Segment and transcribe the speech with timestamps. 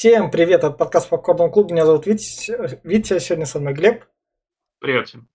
[0.00, 1.74] Всем привет, это подкаст Попкорного клуба.
[1.74, 2.80] Меня зовут Витя.
[2.84, 4.06] Витя, сегодня со мной Глеб.
[4.78, 5.28] Привет всем.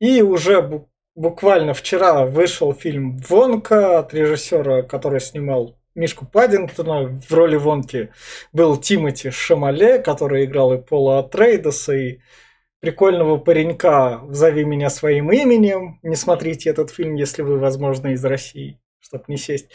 [0.00, 7.20] И уже буквально вчера вышел фильм «Вонка» от режиссера, который снимал Мишку Паддингтона.
[7.20, 8.10] В роли Вонки
[8.54, 12.20] был Тимоти Шамале, который играл и Пола Атрейдеса, и
[12.80, 16.00] прикольного паренька «Зови меня своим именем».
[16.02, 19.68] Не смотрите этот фильм, если вы, возможно, из России, чтобы не сесть.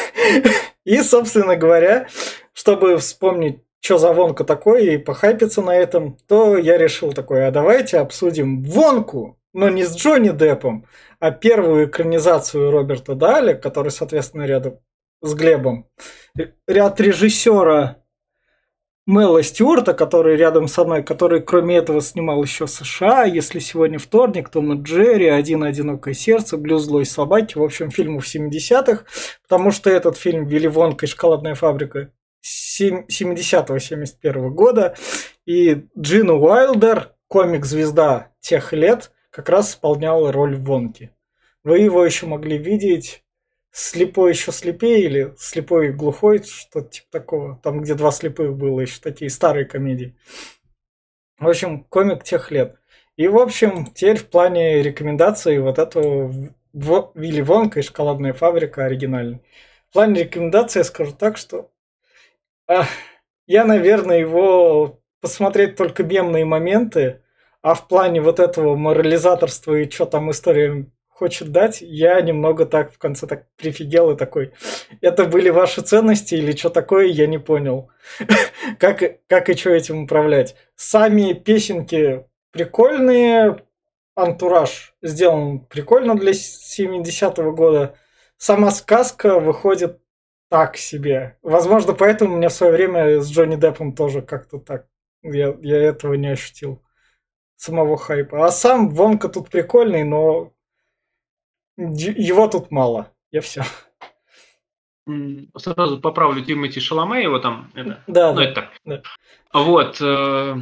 [0.84, 2.08] И, собственно говоря,
[2.54, 7.50] чтобы вспомнить что за Вонка такой, и похайпиться на этом, то я решил такой, а
[7.50, 10.84] давайте обсудим Вонку, но не с Джонни Деппом,
[11.20, 14.78] а первую экранизацию Роберта Даля, который, соответственно, рядом
[15.22, 15.88] с Глебом.
[16.66, 17.96] Ряд режиссера
[19.06, 24.50] Мэла Стюарта, который рядом со мной, который кроме этого снимал еще США, если сегодня вторник,
[24.50, 29.04] Том и Джерри, Один одинокое сердце, Блюз злой собаки, в общем, фильмов 70-х,
[29.48, 32.10] потому что этот фильм Вилли Вонка и шоколадная фабрика
[32.80, 34.96] 70-71 года.
[35.46, 41.10] И Джин Уайлдер, комик-звезда тех лет, как раз исполнял роль Вонки.
[41.64, 43.24] Вы его еще могли видеть
[43.70, 47.60] слепой еще слепее или слепой и глухой, что-то типа такого.
[47.62, 50.16] Там, где два слепых было, еще такие старые комедии.
[51.38, 52.76] В общем, комик тех лет.
[53.16, 56.32] И, в общем, теперь в плане рекомендаций вот этого
[56.72, 59.40] Вилли Вонка и шоколадная фабрика оригинальный.
[59.90, 61.70] В плане рекомендаций я скажу так, что
[63.46, 67.22] я, наверное, его посмотреть только мемные моменты,
[67.62, 72.92] а в плане вот этого морализаторства и что там история хочет дать, я немного так
[72.92, 74.52] в конце так прифигел и такой,
[75.00, 77.90] это были ваши ценности или что такое, я не понял.
[78.78, 80.54] как, как и что этим управлять.
[80.76, 83.64] Сами песенки прикольные,
[84.14, 87.96] антураж сделан прикольно для 70-го года.
[88.36, 89.98] Сама сказка выходит
[90.48, 91.38] так себе.
[91.42, 94.86] Возможно, поэтому у меня в свое время с Джонни Деппом тоже как-то так.
[95.22, 96.82] Я, я этого не ощутил.
[97.56, 98.46] Самого хайпа.
[98.46, 100.52] А сам Вонка тут прикольный, но
[101.76, 103.12] его тут мало.
[103.30, 103.64] Я все.
[105.56, 107.70] Сразу поправлю Тимати Шаломе, его там.
[107.74, 108.70] Это, да, ну, да, это так.
[108.84, 109.02] Да.
[109.52, 109.98] Вот.
[110.00, 110.56] Э,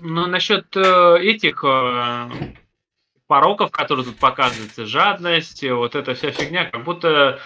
[0.00, 2.30] ну, насчет э, этих э,
[3.26, 7.38] пороков, которые тут показываются, жадность, вот эта вся фигня, как будто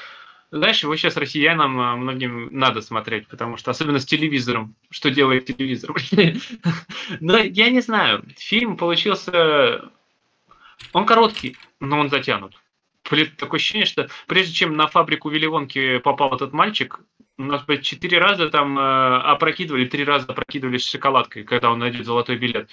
[0.51, 5.47] знаешь, его сейчас россиянам а, многим надо смотреть, потому что особенно с телевизором, что делает
[5.47, 5.95] телевизор.
[7.21, 9.91] Но я не знаю, фильм получился...
[10.93, 12.55] Он короткий, но он затянут.
[13.03, 17.01] Такое ощущение, что прежде чем на фабрику Вилливонки попал этот мальчик,
[17.37, 21.81] у нас блядь, четыре раза там э, опрокидывали, три раза опрокидывали с шоколадкой, когда он
[21.81, 22.71] найдет золотой билет.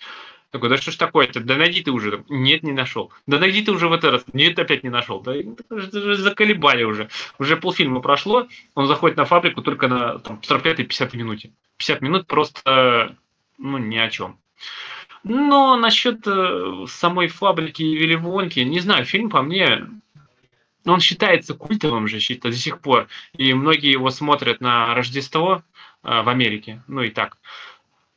[0.52, 1.42] Такой, да что ж такое-то?
[1.42, 2.24] Да найди ты уже.
[2.30, 3.12] Нет, не нашел.
[3.28, 4.26] Да найди ты уже в этот раз.
[4.34, 5.20] Нет, опять не нашел.
[5.20, 5.34] Да
[5.70, 7.10] заколебали уже.
[7.40, 8.48] Уже полфильма прошло.
[8.74, 11.52] Он заходит на фабрику только на там, 45-50 минуте.
[11.78, 13.16] 50 минут просто,
[13.58, 14.40] ну, ни о чем.
[15.24, 19.88] Но насчет э, самой фабрики Вилливонки, не знаю, фильм по мне,
[20.86, 23.08] он считается культовым же до сих пор.
[23.34, 25.64] И многие его смотрят на Рождество
[26.04, 26.84] э, в Америке.
[26.88, 27.38] Ну и так.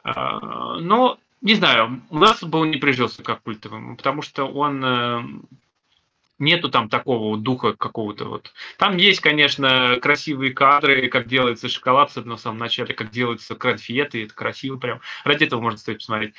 [0.05, 5.23] Э, но не знаю, у нас был не прижился как культовым, потому что он э,
[6.39, 8.53] нету там такого духа какого-то вот.
[8.77, 14.35] Там есть, конечно, красивые кадры, как делается шоколад, в самом начале, как делаются конфеты, это
[14.35, 15.01] красиво прям.
[15.25, 16.35] Ради этого можно стоит посмотреть.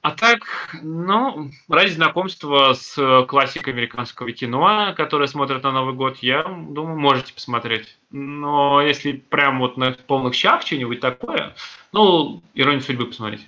[0.00, 6.44] А так, ну, ради знакомства с классикой американского кино, которое смотрят на Новый год, я
[6.44, 7.98] думаю, можете посмотреть.
[8.10, 11.56] Но если прям вот на полных щах что-нибудь такое,
[11.92, 13.44] ну, иронию судьбы посмотреть.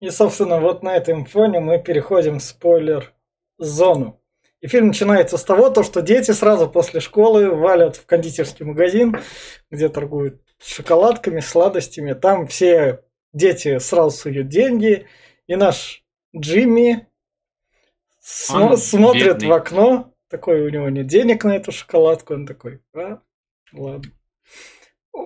[0.00, 4.20] И, собственно, вот на этом фоне мы переходим в спойлер-зону.
[4.60, 9.16] И фильм начинается с того, то, что дети сразу после школы валят в кондитерский магазин,
[9.70, 12.12] где торгуют шоколадками, сладостями.
[12.12, 15.06] Там все дети сразу суют деньги,
[15.48, 16.04] и наш
[16.36, 17.08] Джимми
[18.20, 19.48] см- смотрит бедный.
[19.48, 23.20] в окно, такой у него нет денег на эту шоколадку, он такой, а,
[23.72, 24.10] ладно.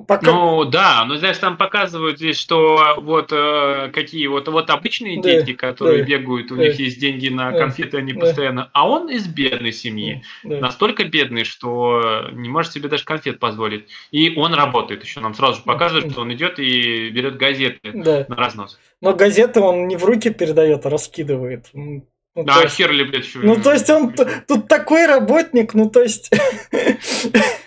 [0.08, 0.32] Пока...
[0.32, 5.30] Ну да, но знаешь, там показывают здесь, что вот э, какие вот, вот обычные да,
[5.30, 8.70] дети, которые да, бегают, у да, них есть деньги на конфеты, они да, постоянно.
[8.72, 10.24] А он из бедной семьи.
[10.42, 10.58] Да.
[10.58, 13.86] Настолько бедный, что не может себе даже конфет позволить.
[14.10, 15.20] И он работает еще.
[15.20, 18.26] Нам сразу же показывают, что он идет и берет газеты да.
[18.28, 18.78] на разнос.
[19.00, 21.66] Но газеты он не в руки передает, а раскидывает.
[21.72, 22.04] Ну,
[22.34, 26.30] да, хер ли, блядь, Ну, то есть он тут такой работник, ну, то есть...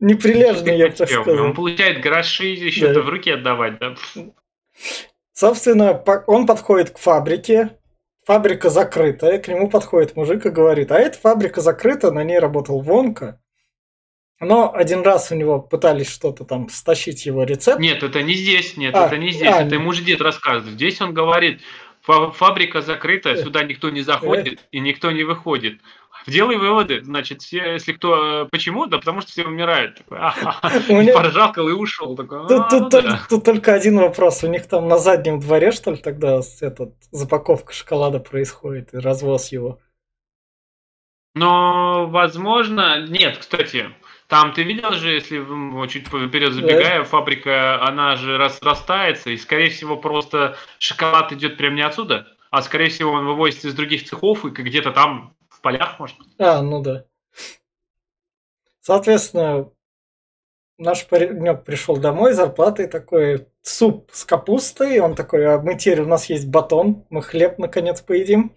[0.00, 1.46] Неприлежный, я бы так сказал.
[1.46, 3.00] Он получает гроши еще да.
[3.00, 3.94] в руки отдавать, да?
[5.32, 7.78] Собственно, он подходит к фабрике,
[8.26, 12.80] фабрика закрытая, к нему подходит мужик и говорит, а эта фабрика закрыта, на ней работал
[12.80, 13.40] Вонка,
[14.38, 17.80] Но один раз у него пытались что-то там стащить его рецепт.
[17.80, 20.74] Нет, это не здесь, нет, а, это не здесь, а, это ему же дед рассказывает.
[20.74, 21.60] Здесь он говорит,
[22.02, 25.80] фабрика закрыта, сюда никто не заходит и никто не выходит.
[26.26, 28.86] Делай выводы, значит, все, если кто, почему?
[28.86, 30.02] Да потому что все умирают.
[30.06, 30.18] Такой,
[31.00, 31.14] меня...
[31.14, 32.14] Поржалкал и ушел.
[32.14, 33.20] Такой, тут, тут, да.
[33.28, 34.44] тут только один вопрос.
[34.44, 39.50] У них там на заднем дворе, что ли, тогда этот, запаковка шоколада происходит и развоз
[39.50, 39.80] его?
[41.34, 43.90] Но, возможно, нет, кстати,
[44.30, 45.44] там ты видел же, если
[45.88, 47.04] чуть вперед забегая, да.
[47.04, 52.90] фабрика, она же разрастается, и, скорее всего, просто шоколад идет прямо не отсюда, а, скорее
[52.90, 56.16] всего, он вывозится из других цехов и где-то там в полях, может.
[56.38, 57.04] А, ну да.
[58.80, 59.68] Соответственно,
[60.78, 66.06] наш паренек пришел домой, зарплатой такой суп с капустой, он такой, а мы теперь, у
[66.06, 68.54] нас есть батон, мы хлеб наконец поедим.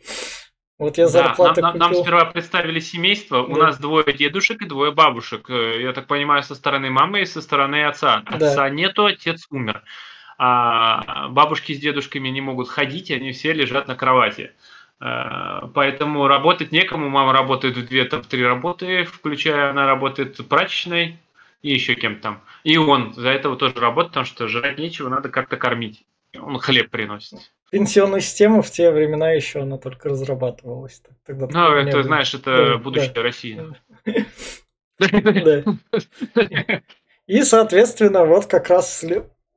[0.80, 3.46] Вот я зарплату да, нам, нам, нам сперва представили семейство.
[3.48, 3.54] Да.
[3.54, 5.50] У нас двое дедушек и двое бабушек.
[5.50, 8.24] Э, я так понимаю, со стороны мамы и со стороны отца.
[8.26, 8.70] Отца да.
[8.70, 9.84] нету, отец умер.
[10.38, 14.52] А бабушки с дедушками не могут ходить, они все лежат на кровати.
[15.00, 17.08] Э, поэтому работать некому.
[17.08, 21.20] Мама работает в две, там, три работы, включая она работает прачечной
[21.62, 22.42] и еще кем-то там.
[22.64, 26.04] И он за этого тоже работает, потому что жрать нечего, надо как-то кормить.
[26.36, 31.02] Он хлеб приносит пенсионную систему в те времена еще она только разрабатывалась.
[31.26, 32.04] Тогда ну, это, было.
[32.04, 33.24] знаешь, это да, будущее да.
[33.24, 33.60] России.
[37.26, 39.04] И, соответственно, вот как раз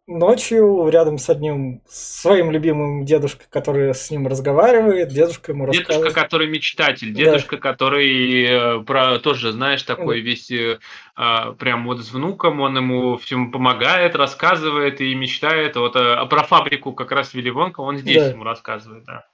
[0.06, 6.08] ночью рядом с одним своим любимым дедушкой, который с ним разговаривает, дедушка ему дедушка, рассказывает.
[6.08, 7.62] Дедушка, который мечтатель, дедушка, да.
[7.62, 10.78] который э, про тоже, знаешь, такой весь э,
[11.14, 15.76] а, прям вот с внуком, он ему всем помогает, рассказывает и мечтает.
[15.76, 18.30] Вот а, про фабрику как раз Вилли Вонка он здесь да.
[18.30, 19.26] ему рассказывает, да.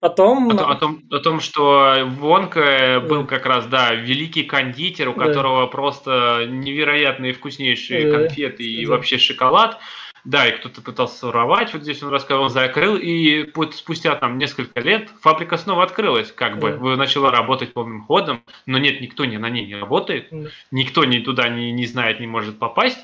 [0.00, 0.50] Потом...
[0.58, 5.26] О, о, том, о том, что Вонка был как раз, да, великий кондитер, у да.
[5.26, 8.18] которого просто невероятные вкуснейшие да.
[8.18, 8.92] конфеты и да.
[8.92, 9.78] вообще шоколад.
[10.24, 14.78] Да, и кто-то пытался воровать, вот здесь он рассказал, он закрыл, и спустя там несколько
[14.80, 16.96] лет фабрика снова открылась, как бы, да.
[16.96, 20.50] начала работать полным ходом, но нет, никто не, на ней не работает, да.
[20.70, 22.98] никто ни туда не, не знает, не может попасть.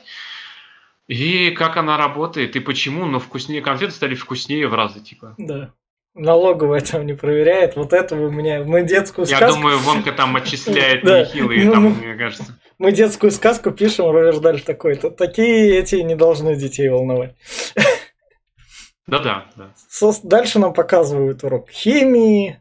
[1.08, 5.34] И как она работает, и почему, но вкуснее, конфеты стали вкуснее в разы, типа.
[5.38, 5.72] Да
[6.16, 7.76] налоговая там не проверяет.
[7.76, 8.64] Вот это у меня...
[8.64, 9.44] Мы детскую сказку...
[9.44, 12.58] Я думаю, Вонка там отчисляет нехилые, ну, там, мне кажется.
[12.78, 15.10] Мы детскую сказку пишем, Ровердаль такой-то.
[15.10, 17.34] Такие эти не должны детей волновать.
[19.06, 19.46] Да-да.
[19.54, 19.70] да.
[20.24, 22.60] Дальше нам показывают урок химии.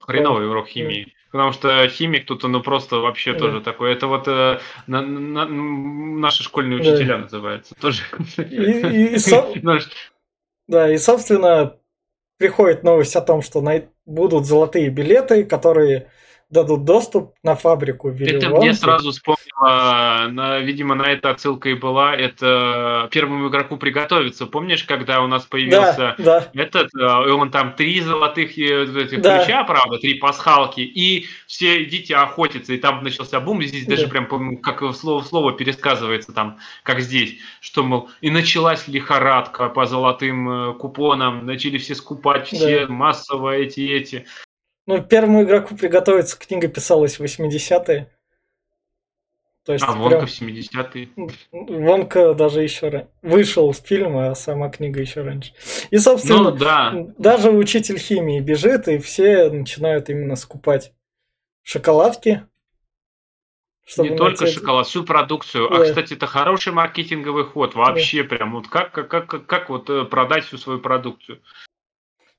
[0.00, 1.12] Хреновый урок химии.
[1.30, 3.40] Потому что химик тут, ну просто вообще да.
[3.40, 3.92] тоже такой.
[3.92, 7.18] Это вот э, на, на, наши школьные учителя да.
[7.18, 7.74] называются.
[7.74, 8.04] Тоже.
[8.38, 9.46] И, и, и, со...
[10.68, 11.76] Да, и собственно,
[12.38, 13.60] приходит новость о том, что
[14.04, 16.08] будут золотые билеты, которые
[16.48, 22.14] дадут доступ на фабрику Это мне сразу вспомнило, на, видимо, на это отсылка и была,
[22.14, 24.46] это первому игроку приготовиться.
[24.46, 26.50] Помнишь, когда у нас появился да, да.
[26.54, 29.38] этот, э, и он там три золотых э, этих да.
[29.38, 33.96] ключа, правда, три пасхалки, и все идите охотиться, и там начался бум, и здесь да.
[33.96, 39.68] даже прям, помню, как слово слово пересказывается там, как здесь, что, мол, и началась лихорадка
[39.68, 42.92] по золотым э, купонам, начали все скупать, все да.
[42.92, 44.26] массово эти эти.
[44.86, 48.10] Ну, первому игроку приготовиться книга писалась в 80-е.
[49.64, 50.28] То есть а Вонка прям...
[50.28, 51.08] в 70-е.
[51.50, 53.08] Вонка даже еще.
[53.20, 55.52] Вышел с фильма, а сама книга еще раньше.
[55.90, 56.94] И, собственно, ну, да.
[57.18, 60.92] даже учитель химии бежит, и все начинают именно скупать
[61.64, 62.46] шоколадки.
[63.98, 65.66] Не только шоколад, всю продукцию.
[65.66, 65.82] А, да.
[65.82, 67.74] А, кстати, это хороший маркетинговый ход.
[67.74, 68.28] Вообще, да.
[68.28, 71.40] прям вот как, как, как, как вот э, продать всю свою продукцию.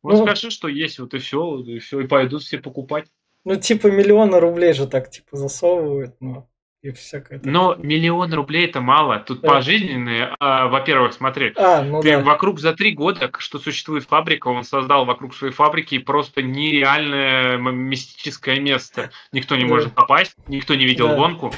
[0.08, 3.08] Вот ну, скажи, что есть, вот и все, и все, и пойдут все покупать.
[3.44, 6.48] Ну, типа миллиона рублей же так, типа, засовывают, но
[6.82, 7.42] и всякое.
[7.44, 9.20] Но миллион рублей это мало.
[9.20, 9.50] Тут да.
[9.50, 12.24] пожизненные, а, во-первых, смотри, а, ну ты да.
[12.24, 18.62] вокруг за три года, что существует фабрика, он создал вокруг своей фабрики просто нереальное мистическое
[18.62, 19.12] место.
[19.34, 19.68] Никто не да.
[19.68, 21.16] может попасть, никто не видел да.
[21.16, 21.52] гонку.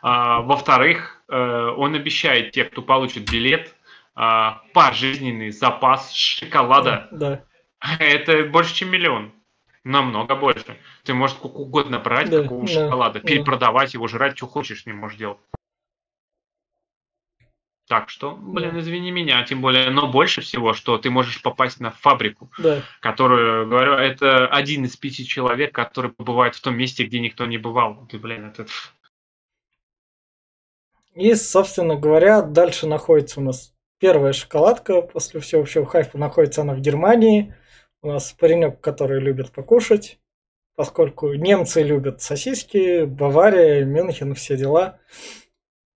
[0.00, 1.36] А, во-вторых, э,
[1.76, 3.74] он обещает тех, кто получит билет,
[4.14, 7.08] а, пожизненный запас шоколада.
[7.10, 7.42] Да.
[7.98, 9.32] это больше, чем миллион.
[9.84, 10.76] Намного больше.
[11.04, 13.26] Ты можешь сколько угодно брать да, какого да, шоколада, да.
[13.26, 15.38] перепродавать его, жрать, что хочешь с ним можешь делать.
[17.88, 18.80] Так что, блин, да.
[18.80, 22.82] извини меня, тем более, но больше всего, что ты можешь попасть на фабрику, да.
[22.98, 27.58] которую, говорю, это один из пяти человек, который побывает в том месте, где никто не
[27.58, 28.08] бывал.
[28.10, 28.66] Ты, блин, это...
[31.14, 36.80] И, собственно говоря, дальше находится у нас первая шоколадка после всеобщего хайпа, находится она в
[36.80, 37.54] Германии.
[38.06, 40.20] У нас паренек, который любит покушать.
[40.76, 45.00] поскольку немцы любят сосиски, Бавария, Мюнхен, все дела.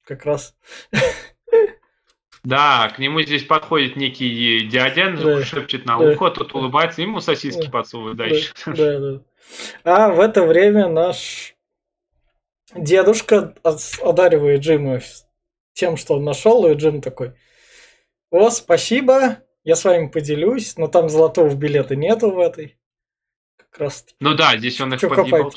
[0.05, 0.57] Как раз.
[2.43, 7.21] Да, к нему здесь подходит некий дядя, да, шепчет на ухо, да, тот улыбается, ему
[7.21, 8.53] сосиски да, подсовывают дальше.
[8.67, 9.23] Да, да.
[9.85, 11.55] А в это время наш
[12.75, 13.55] дедушка
[14.03, 15.01] одаривает Джима
[15.75, 17.35] тем, что он нашел, и Джим такой,
[18.31, 22.77] о, спасибо, я с вами поделюсь, но там золотого билета нету в этой.
[23.57, 25.53] Как раз ну да, здесь он их подъебал.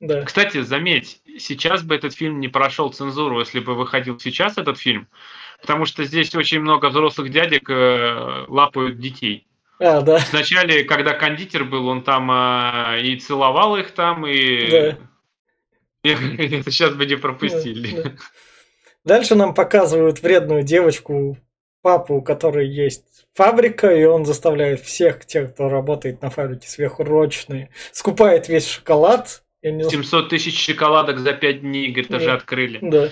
[0.00, 0.22] Да.
[0.22, 5.08] Кстати, заметь, сейчас бы этот фильм не прошел цензуру, если бы выходил сейчас этот фильм,
[5.60, 9.46] потому что здесь очень много взрослых дядек э, лапают детей.
[9.80, 10.18] А, да.
[10.30, 14.70] Вначале, когда кондитер был, он там э, и целовал их там, и...
[14.70, 14.98] Да.
[16.10, 17.96] Это сейчас бы не пропустили.
[17.96, 18.16] Да, да.
[19.04, 21.38] Дальше нам показывают вредную девочку,
[21.84, 27.68] папу, у которой есть фабрика, и он заставляет всех тех, кто работает на фабрике сверхурочные,
[27.92, 29.44] скупает весь шоколад.
[29.62, 29.84] Не...
[29.84, 32.16] 700 тысяч шоколадок за 5 дней, говорит, да.
[32.16, 32.78] уже открыли.
[32.82, 33.10] Да.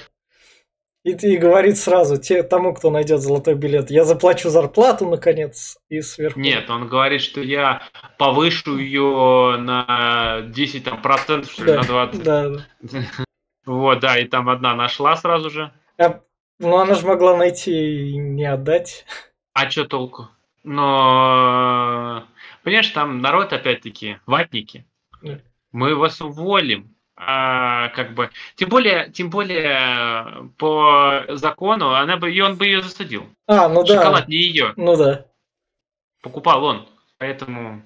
[1.05, 6.00] И, и говорит сразу те, тому, кто найдет золотой билет, я заплачу зарплату, наконец, и
[6.00, 6.41] сверху.
[6.41, 7.83] Нет, он говорит, что я
[8.19, 12.23] повышу ее на 10 там, процентов, что ли, да, на 20.
[12.23, 12.67] Да, да.
[13.64, 15.73] Вот, да, и там одна нашла сразу же.
[15.97, 16.21] А,
[16.62, 19.04] ну, она же могла найти и не отдать.
[19.52, 20.28] А что толку?
[20.62, 22.25] Но,
[22.62, 24.87] понимаешь, там народ опять-таки, ватники.
[25.21, 25.38] Да.
[25.73, 26.95] Мы вас уволим.
[27.16, 32.83] А, как бы, тем более, тем более по закону, она бы, и он бы ее
[32.83, 33.26] засадил.
[33.47, 33.97] А, ну да.
[33.97, 34.73] Шоколад не ее.
[34.76, 35.26] Ну да.
[36.23, 36.88] Покупал он,
[37.19, 37.83] поэтому.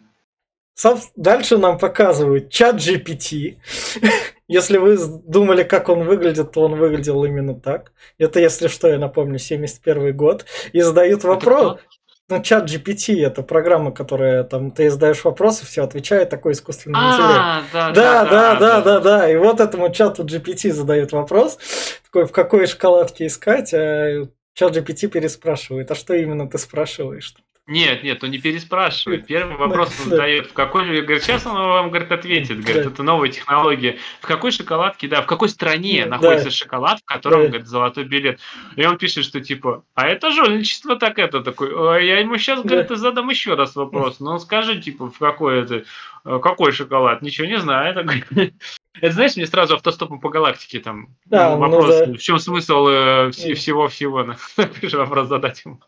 [1.17, 3.57] Дальше нам показывают чат GPT.
[4.49, 7.93] Если вы думали, как он выглядит, то он выглядел именно так.
[8.17, 10.45] Это, если что, я напомню, 71 год.
[10.73, 11.81] И задают вопрос.
[12.29, 17.13] Ну, чат GPT это программа, которая там ты задаешь вопросы, все отвечает, такой искусственный а,
[17.13, 17.73] интеллект.
[17.73, 19.31] Да, да, да, да, да, да.
[19.31, 21.59] И вот этому чату GPT задают вопрос,
[22.05, 27.33] такой, в какой шоколадке искать, а чат GPT переспрашивает, а что именно ты спрашиваешь?
[27.69, 29.27] Нет, нет, он не переспрашивает.
[29.27, 33.03] Первый вопрос он задает, в какой же, говорит, сейчас он вам, говорит, ответит, говорит, это
[33.03, 33.99] новая технология.
[34.21, 38.39] В какой шоколадке, да, в какой стране находится шоколад, в котором, говорит, золотой билет.
[38.77, 42.89] И он пишет, что типа, а это жульничество так это, такой, я ему сейчас, говорит,
[42.91, 45.85] задам еще раз вопрос, но он скажет, типа, в какой это,
[46.25, 47.97] э, какой шоколад, ничего не знаю.
[48.99, 52.13] Это, знаешь, мне сразу автостопом по галактике там да, ну вопрос, ну, да.
[52.15, 54.27] в чем смысл э, всего-всего,
[54.97, 55.81] вопрос задать ему.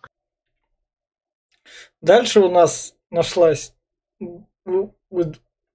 [2.01, 3.75] Дальше у нас нашлась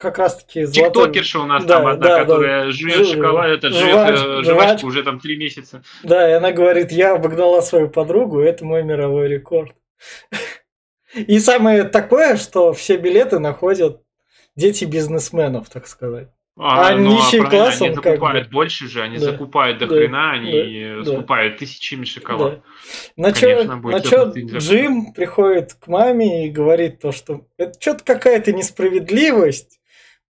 [0.04, 1.06] как раз таки золотой...
[1.06, 2.72] Тиктокерша у нас да, там одна, да, которая да.
[2.72, 5.82] жует шоколад, это жует э, жвачку уже там три месяца.
[6.04, 9.74] Да, и она говорит, я обогнала свою подругу, это мой мировой рекорд.
[11.16, 14.02] И самое такое, что все билеты находят
[14.56, 16.28] дети бизнесменов, так сказать.
[16.56, 18.54] А, а ну, а класс, они закупают бы.
[18.54, 19.26] больше же, они да.
[19.26, 19.96] закупают до да.
[19.96, 21.04] хрена, они да.
[21.04, 22.62] закупают тысячами шоколад.
[23.16, 23.24] Да.
[23.30, 28.04] На Конечно, чё, на чё Джим приходит к маме и говорит то, что это что-то
[28.04, 29.80] какая-то несправедливость.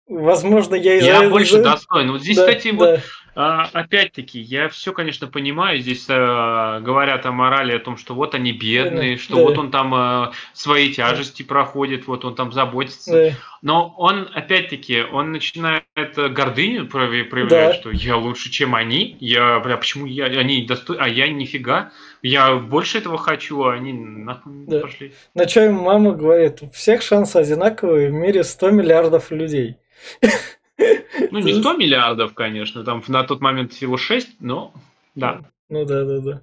[0.07, 2.13] Возможно, я из-за Я больше достоин.
[2.13, 2.77] Вот здесь, да, кстати, да.
[2.77, 3.01] вот
[3.35, 5.81] опять-таки, я все, конечно, понимаю.
[5.81, 9.43] Здесь э, говорят о морали, о том, что вот они бедные, да, что да.
[9.43, 13.13] вот он там э, свои тяжести проходит, вот он там заботится.
[13.13, 13.37] Да.
[13.63, 17.75] Но он, опять-таки, он начинает гордыню проявлять, да.
[17.75, 19.17] что я лучше, чем они.
[19.21, 21.91] Я, бля, почему я, они достойны, а я нифига.
[22.23, 24.81] Я больше этого хочу, а они нахуй да.
[24.81, 25.15] пошли.
[25.35, 29.77] На что ему мама говорит, у всех шансы одинаковые, в мире 100 миллиардов людей.
[30.79, 34.73] Ну, не 100 миллиардов, конечно, там на тот момент всего 6, но
[35.15, 35.43] да.
[35.69, 36.43] Ну да, да, да.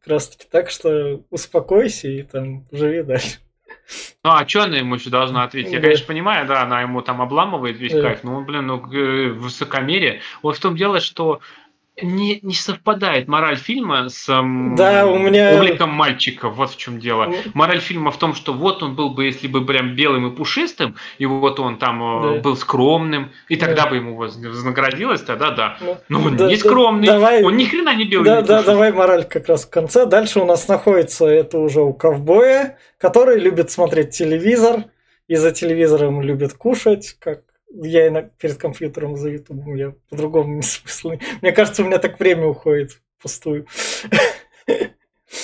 [0.00, 3.38] Как раз таки так, что успокойся и там живи дальше.
[4.22, 5.72] Ну, а что она ему еще должна ответить?
[5.72, 8.02] Я, конечно, понимаю, да, она ему там обламывает весь да.
[8.02, 10.20] кайф, но, блин, ну, э, высокомерие.
[10.42, 11.40] Вот в том дело, что
[12.02, 15.56] не, не совпадает мораль фильма с да, у меня...
[15.56, 16.48] обликом мальчика.
[16.48, 17.32] Вот в чем дело.
[17.54, 20.96] Мораль фильма в том, что вот он был бы, если бы прям белым и пушистым,
[21.18, 22.40] и вот он там э, да.
[22.40, 23.90] был скромным, и тогда да.
[23.90, 25.76] бы ему вознаградилось, тогда да.
[25.80, 28.26] Ну, Но он да, не скромный, да, давай, он ни хрена не белый.
[28.26, 30.06] Да, да, давай мораль как раз в конце.
[30.06, 34.84] Дальше у нас находится это уже у ковбоя, который любит смотреть телевизор,
[35.28, 41.12] и за телевизором любит кушать, как я перед компьютером за ютубом, я по-другому не смысл.
[41.40, 43.66] Мне кажется, у меня так время уходит пустую.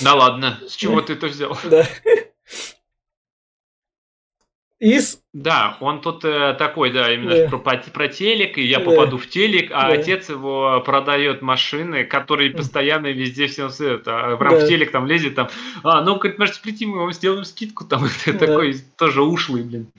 [0.03, 1.57] Да ладно, с чего ты это взял?
[1.65, 1.87] Да.
[4.79, 5.23] Из...
[5.33, 7.49] Да, он тут э, такой, да, именно да.
[7.49, 8.85] Про, про телек, и я да.
[8.85, 9.95] попаду в телек, а да.
[9.95, 14.51] отец его продает машины, которые постоянно везде всем свет, а да.
[14.51, 15.49] в телек там лезет, там,
[15.83, 18.33] а, ну, говорит, может, сплети, мы вам сделаем скидку, там, да.
[18.35, 19.91] такой тоже ушлый, блин.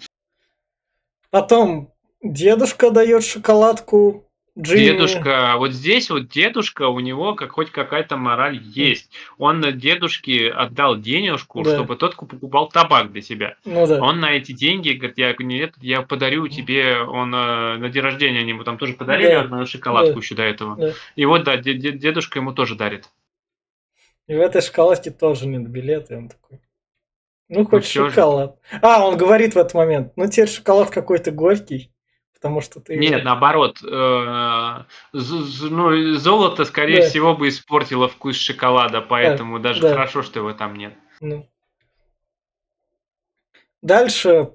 [1.31, 4.23] Потом Дедушка дает шоколадку
[4.59, 4.79] Джимми.
[4.85, 9.11] Дедушка, вот здесь вот дедушка, у него как хоть какая-то мораль есть.
[9.37, 11.75] Он дедушке отдал денежку, Да.
[11.75, 13.55] чтобы тот покупал табак для себя.
[13.65, 14.01] Ну да.
[14.01, 18.39] Он на эти деньги говорит, я нет, я подарю тебе, он э, на день рождения
[18.39, 19.41] они ему там тоже подарили Да.
[19.41, 20.19] одну шоколадку Да.
[20.19, 20.75] еще до этого.
[20.75, 20.93] Да.
[21.15, 23.09] И вот да, де- де- дедушка ему тоже дарит.
[24.25, 26.59] И в этой шоколадке тоже нет билета, и он такой.
[27.47, 28.09] Ну, хоть всё же.
[28.15, 28.59] шоколад.
[28.81, 31.91] А, он говорит в этот момент, ну теперь шоколад какой-то горький,
[32.47, 32.95] потому что ты...
[32.95, 37.09] Нет, наоборот, э, ну, золото, скорее Да.
[37.09, 39.91] всего, бы испортило вкус шоколада, поэтому даже да.
[39.91, 40.93] хорошо, что его там нет.
[41.19, 41.47] Ну.
[43.81, 44.51] Дальше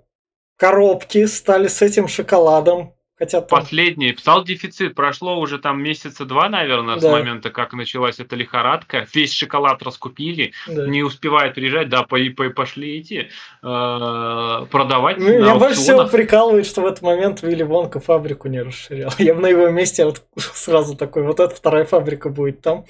[0.56, 2.94] коробки стали с этим шоколадом.
[3.22, 3.60] Хотя там...
[3.60, 4.16] Последний.
[4.18, 4.96] Стал дефицит.
[4.96, 7.12] Прошло уже там месяца два, наверное, с Да.
[7.12, 9.06] момента, как началась эта лихорадка.
[9.14, 10.52] Весь шоколад раскупили.
[10.66, 10.88] да.
[10.88, 11.88] Не успевает приезжать.
[11.88, 13.30] Да, по, по- пошли эти
[13.62, 18.60] э, продавать Ну, Меня больше всего прикалывает, что в этот момент Вилли Вонка фабрику не
[18.60, 19.12] расширял.
[19.18, 22.86] Я бы на его месте вот сразу такой, вот эта вторая фабрика будет там.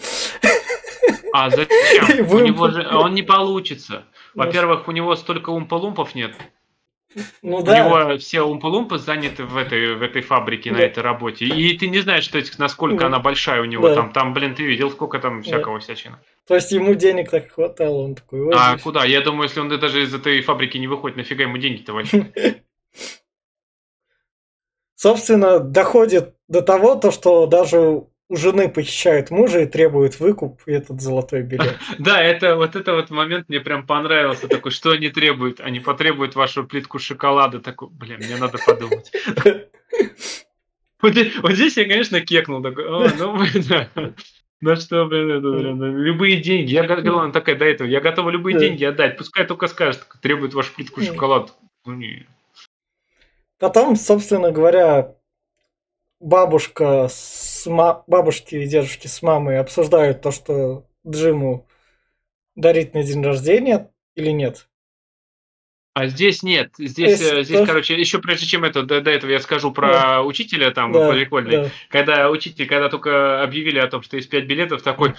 [1.35, 2.27] А зачем?
[2.33, 4.05] У него же, он не получится.
[4.35, 6.33] Во-первых, у него столько умпа-лумпов нет.
[7.43, 10.85] Ну У да, него все умпа-лумпы заняты в этой, в этой фабрике, на Да.
[10.85, 11.45] этой работе.
[11.47, 13.07] И ты не знаешь, что, насколько Да.
[13.07, 13.89] она большая у него.
[13.89, 13.95] Да.
[13.97, 16.19] Там, там, блин, ты видел, сколько там всякого всячина.
[16.47, 18.83] то есть ему денег так хватало, он такой, «Ой, А здесь».
[18.83, 19.05] куда?
[19.05, 22.33] Я думаю, если он даже из этой фабрики не выходит, нафига ему деньги-то вообще?
[24.95, 30.73] Собственно, доходит до того, то, что даже у жены похищают мужа и требуют выкуп и
[30.73, 31.77] этот золотой билет.
[31.99, 34.49] Да, это вот это вот момент мне прям понравился.
[34.49, 35.61] Такой, что они требуют?
[35.61, 37.61] Они потребуют вашу плитку шоколада.
[37.61, 39.13] Такой, блин, мне надо подумать.
[41.03, 42.63] Вот, здесь- вот здесь я, конечно, кекнул.
[42.63, 43.37] Такой, «О, ну,
[43.69, 43.89] да.
[44.61, 46.71] Ну что, блин, это, блин, да, любые деньги.
[46.71, 47.89] Я, го- главное, такая до этого.
[47.89, 49.19] Я готова любые деньги отдать.
[49.19, 51.49] Пускай только скажет, требует вашу плитку шоколада.
[51.85, 52.25] Ну, не.
[53.59, 55.17] Потом, собственно говоря,
[56.23, 61.67] бабушка с ма- бабушки и дедушки с мамой обсуждают то, что Джиму
[62.55, 64.69] дарить на день рождения или нет.
[65.95, 66.73] А здесь нет.
[66.79, 69.73] Здесь, Здесь э, здесь, тоже- короче, еще прежде чем это, до, до этого я скажу
[69.73, 71.65] про учителя там Да, прикольный.
[71.65, 71.71] да.
[71.91, 75.15] когда учитель, когда только объявили о том, что есть 5 билетов, такой,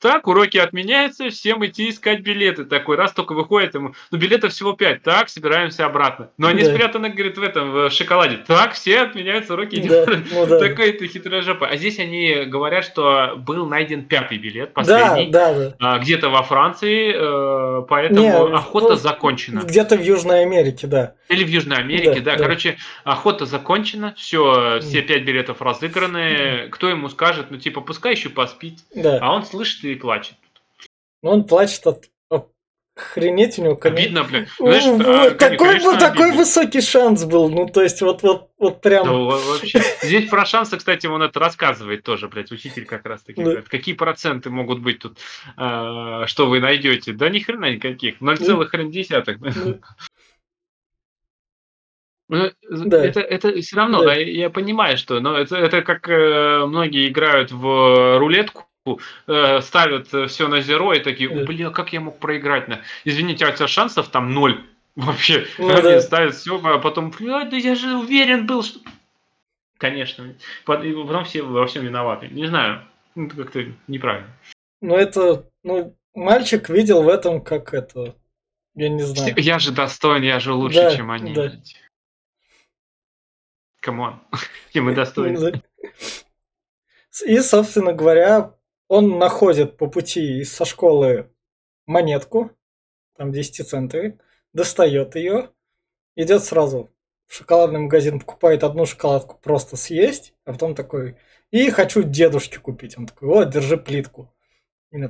[0.00, 2.64] так, уроки отменяются, всем идти искать билеты.
[2.64, 6.30] Такой раз только выходит ему, ну, билетов всего 5, так, собираемся обратно.
[6.36, 6.70] Но они Да.
[6.70, 8.38] спрятаны, говорит, в этом, в шоколаде.
[8.46, 9.80] Так, все отменяются уроки.
[9.88, 10.58] Да, ну да.
[10.58, 11.66] Такой ты хитрая жопа.
[11.68, 15.74] А здесь они говорят, что был найден пятый билет, Да, последний, да, да.
[15.78, 19.60] а, где-то во Франции, э, поэтому Не, охота ну, закончена.
[19.60, 21.14] Где-то в Южной Америке, да.
[21.28, 22.36] Или в Южной Америке, Да, да.
[22.36, 22.42] да.
[22.42, 26.68] Короче, охота закончена, все, все пять билетов разыграны.
[26.70, 28.78] Кто ему скажет, ну типа, пускай еще поспит.
[28.94, 29.18] Да.
[29.20, 30.34] А он слышит и плачет.
[31.22, 32.08] Но он плачет от
[32.96, 34.02] охренеть у него, конечно.
[34.04, 34.46] Обидно, блин.
[34.58, 36.38] Знаешь, а, такой конечно, был такой обидно.
[36.38, 37.50] высокий шанс был.
[37.50, 39.04] Ну, то есть, вот, вот, вот прям.
[39.06, 39.82] Да, во- вообще.
[40.02, 43.42] Здесь про шансы, кстати, он это рассказывает тоже, блядь, учитель как раз таки.
[43.42, 43.50] Да.
[43.50, 45.18] говорит, Какие проценты могут быть тут,
[45.56, 47.12] а, что вы найдете?
[47.12, 48.20] Да ни хрена никаких.
[48.20, 49.36] 0,1.
[49.64, 49.80] Ну.
[52.28, 53.04] Ну, Да.
[53.04, 54.06] это, это все равно, Да.
[54.06, 58.66] да, я понимаю, что, но это, это как э, многие играют в рулетку,
[59.28, 61.44] э, ставят все на зеро и такие, Да.
[61.44, 62.68] бля, как я мог проиграть?
[62.68, 64.60] на Извините, а у тебя шансов там ноль
[64.96, 65.46] вообще.
[65.58, 66.00] Ну Они да.
[66.00, 68.80] ставят все, а потом, «Бля, да я же уверен был, что...
[69.78, 70.34] Конечно.
[70.64, 72.28] Потом все во всем виноваты.
[72.28, 72.82] Не знаю,
[73.14, 74.28] ну, это как-то неправильно.
[74.80, 75.44] Ну, это.
[75.62, 78.14] Ну, мальчик видел в этом как это.
[78.74, 79.34] Я не знаю.
[79.36, 81.34] Я же достоин, я же лучше, Да, чем они.
[81.34, 81.52] да.
[83.86, 84.20] Come on.
[84.72, 85.62] И мы достойны.
[87.24, 88.54] И, собственно говоря,
[88.88, 91.30] он находит по пути со школы
[91.86, 92.50] монетку,
[93.16, 94.18] там 10 центовый,
[94.52, 95.50] достает ее,
[96.16, 96.90] идет сразу
[97.26, 101.16] в шоколадный магазин, покупает одну шоколадку просто съесть, а потом такой,
[101.52, 102.98] и хочу дедушке купить.
[102.98, 104.34] Он такой, вот, держи плитку.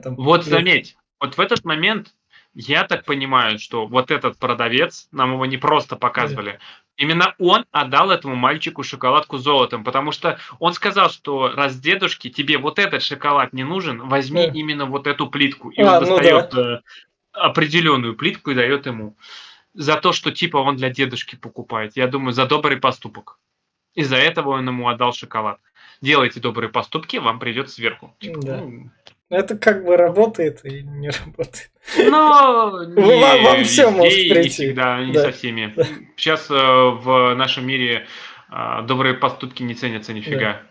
[0.02, 2.14] Там Вот плит- заметь, вот в этот момент
[2.58, 6.58] я так понимаю, что вот этот продавец, нам его не просто показывали,
[6.96, 12.56] именно он отдал этому мальчику шоколадку золотом, потому что он сказал, что раз дедушке тебе
[12.56, 14.52] вот этот шоколад не нужен, возьми Да.
[14.54, 15.68] именно вот эту плитку.
[15.68, 16.80] И А, он ну достает э,
[17.32, 19.18] определенную плитку и дает ему.
[19.74, 21.94] За то, что типа он для дедушки покупает.
[21.94, 23.38] Я думаю, за добрый поступок.
[23.94, 25.60] Из-за этого он ему отдал шоколад.
[26.00, 28.16] Делайте добрые поступки, вам придет сверху.
[28.18, 28.56] Типа, Да.
[28.56, 28.90] ну,
[29.28, 31.70] Это как бы работает и не работает.
[31.98, 34.38] но не Вам- вам везде может прийти.
[34.38, 35.22] Не всегда, не Да.
[35.22, 35.74] со всеми.
[36.16, 38.06] Сейчас э, в нашем мире
[38.50, 40.62] э, добрые поступки не ценятся нифига.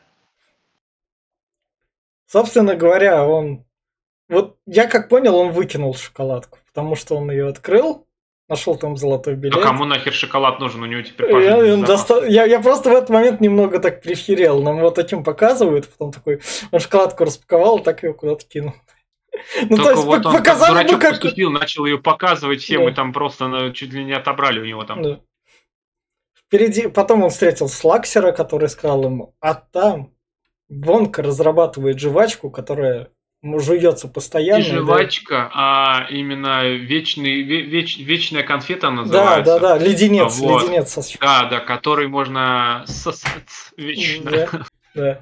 [2.27, 3.65] Собственно говоря, он...
[4.27, 8.04] Вот я как понял, он выкинул шоколадку, потому что он ее открыл,
[8.47, 9.61] нашел там золотой А билет.
[9.63, 10.83] кому нахер шоколад нужен?
[10.83, 12.07] У него теперь Я, пожизненный он запас.
[12.07, 14.61] доста- я, я просто в этот момент немного так прихерел.
[14.61, 18.73] Нам его таким показывают, потом такой, он шоколадку распаковал, так ее куда-то кинул.
[19.69, 21.11] Ну, то Только есть вот он как показали бы дурачок как...
[21.11, 22.91] поступил, начал ее показывать всем, Да.
[22.91, 25.01] и там просто ну, чуть ли не отобрали у него там.
[25.01, 25.19] Да.
[26.47, 30.11] Впереди, потом он встретил Слаксера, который сказал ему, а там
[30.69, 33.09] Вонка разрабатывает жвачку, которая
[33.45, 34.61] ему жуется постоянно.
[34.63, 39.59] Не и да- жвачка, а именно вечный, ве- веч- вечная конфета Да, называется.
[39.59, 40.63] да, да, леденец, Вот.
[40.63, 44.31] леденец со щ- Да, да, который можно сосать вечно.
[44.31, 44.49] Да,
[44.95, 45.21] да.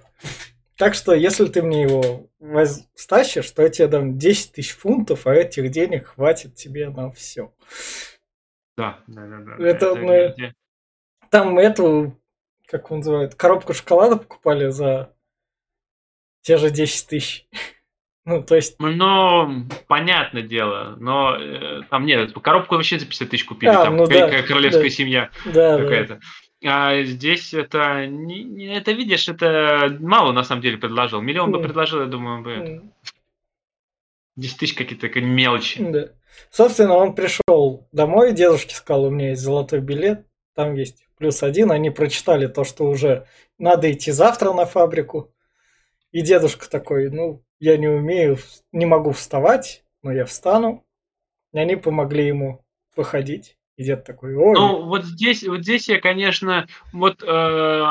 [0.77, 5.27] Так что, если ты мне его воз- стащишь, то я тебе дам 10 тысяч фунтов,
[5.27, 7.53] а этих денег хватит тебе на все.
[8.77, 9.67] Да, да, да, да.
[9.67, 10.53] Это мы-
[11.29, 12.17] Там эту,
[12.67, 15.13] как он называет, коробку шоколада покупали за
[16.41, 17.47] те же 10 тысяч.
[18.25, 23.43] Ну, то есть, Ну, понятное дело, но э, там нет, коробку вообще за 50 тысяч
[23.45, 24.89] купили, А, там ну да, королевская да.
[24.89, 25.83] семья да, да.
[25.83, 26.19] какая-то.
[26.65, 31.19] А здесь это, не, это видишь, это мало на самом деле предложил.
[31.19, 31.63] Миллион бы Ну.
[31.63, 32.93] предложил, я думаю, бы М,
[34.37, 35.83] 10 тысяч какие-то мелочи.
[35.83, 36.09] Да.
[36.49, 41.71] Собственно, он пришел домой, дедушке сказал, у меня есть золотой билет, там есть плюс один.
[41.71, 45.33] Они прочитали то, что уже надо идти завтра на фабрику.
[46.11, 48.37] И дедушка такой, ну, я не умею,
[48.73, 50.85] не могу вставать, но я встану.
[51.53, 53.57] И они помогли ему походить.
[53.77, 57.85] И дед такой, ой, Ну, вот здесь, вот здесь я, конечно, вот э,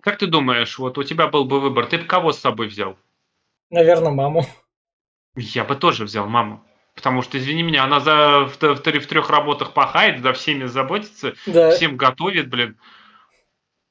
[0.00, 2.96] как ты думаешь, вот у тебя был бы выбор, ты бы кого с собой взял?
[3.70, 4.46] наверное, маму.
[5.36, 6.64] Я бы тоже взял маму.
[6.94, 11.34] Потому что, извини меня, она за, в, в в трех работах пахает, за всеми заботится,
[11.46, 11.70] Да.
[11.72, 12.78] всем готовит, блин.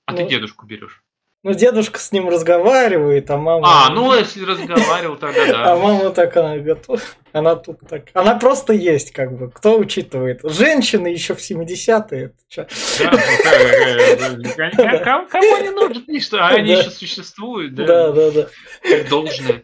[0.07, 0.29] А ты Ну.
[0.29, 1.03] дедушку берешь.
[1.43, 3.67] Ну, дедушка с ним разговаривает, а мама...
[3.85, 5.75] А, ну если разговаривал, тогда А да.
[5.77, 6.99] мама так она готова.
[7.31, 8.05] Она тут так.
[8.13, 9.51] Она просто есть, как бы.
[9.51, 10.41] Кто учитывает?
[10.43, 12.25] Женщины еще в 70-е.
[12.25, 12.65] это чё?
[12.99, 14.97] Да,
[15.29, 15.63] кому-
[16.07, 18.47] не а они еще существуют, Да, да, да, да.
[18.81, 19.63] как должное.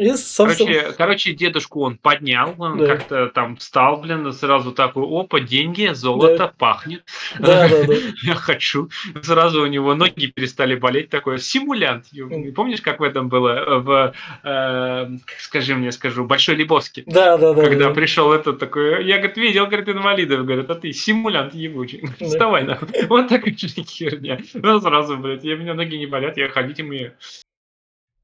[0.00, 2.86] И, собственно, Короче, короче, дедушку он поднял, он Да.
[2.86, 7.04] как-то там встал, блин, сразу такой, опа, деньги, золото, пахнет.
[7.38, 7.94] да, да, да.
[8.22, 8.88] Я хочу.
[9.20, 12.06] Сразу у него ноги перестали болеть, такой симулянт.
[12.54, 17.02] Помнишь, как в этом было, в, э, скажи мне, скажу, Большой Лебовский?
[17.06, 17.62] Да, да, да.
[17.62, 17.94] Когда да.
[17.94, 22.08] пришел этот такой, я, говорит, видел, говорит, инвалидов, говорит, а ты симулянт ебучий.
[22.18, 22.26] Да.
[22.26, 22.88] Вставай, нахуй.
[23.10, 24.38] Вот такая херня.
[24.54, 27.12] Ну, сразу, блядь, я, у меня ноги не болят, я ходить умею.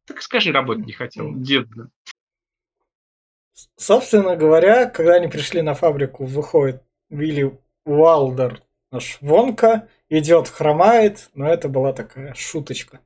[0.07, 1.69] Так скажи, работать не хотел, дед.
[3.77, 11.49] Собственно говоря, когда они пришли на фабрику, выходит Вилли Уалдер, наш Вонка, идет, хромает, но
[11.49, 13.01] это была такая шуточка.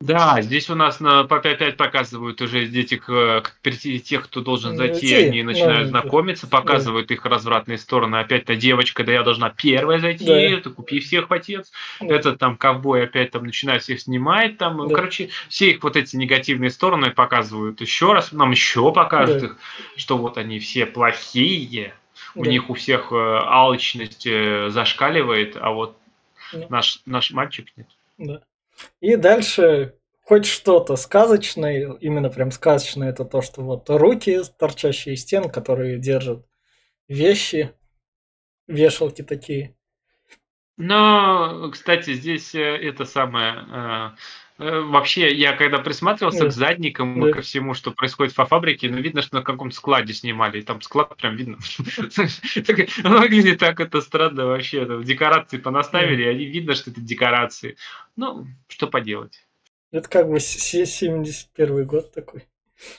[0.00, 3.70] Да, здесь у нас на, по 5 показывают уже этих, э, к-
[4.04, 6.00] тех, кто должен Ну, зайти, идти, они начинают да.
[6.00, 8.16] знакомиться, показывают их развратные стороны.
[8.20, 10.60] Опять-то девочка, да я должна первая зайти, Да.
[10.60, 11.72] ты купи всех, отец.
[12.00, 12.14] Да.
[12.14, 14.94] Этот там ковбой опять там начинает всех снимать, там, Да.
[14.94, 19.46] короче, все их вот эти негативные стороны показывают еще раз, нам еще покажут Да.
[19.46, 19.56] их,
[19.96, 21.92] что вот они все плохие,
[22.36, 22.50] у Да.
[22.50, 25.98] них у всех э, алчность э, зашкаливает, а вот
[26.52, 26.66] Да.
[26.68, 27.88] наш, наш мальчик нет.
[28.18, 28.40] Да.
[29.00, 35.22] И дальше хоть что-то сказочное, именно прям сказочное, это то, что вот руки, торчащие из
[35.22, 36.46] стен, которые держат
[37.08, 37.74] вещи,
[38.66, 39.74] вешалки такие.
[40.76, 44.14] Но, кстати, здесь э, это самое...
[44.58, 46.46] э, э, Вообще, я когда присматривался Да.
[46.48, 50.12] к задникам и ко всему, что происходит по фабрике, ну, видно, что на каком складе
[50.12, 50.58] снимали.
[50.58, 51.58] И там склад прям видно.
[52.66, 54.84] Так, Выглядит так это странно вообще.
[54.86, 57.76] Там Декорации понаставили, и они видно, что это декорации.
[58.16, 59.46] Ну, что поделать.
[59.90, 62.44] Это как бы се- 71 год такой.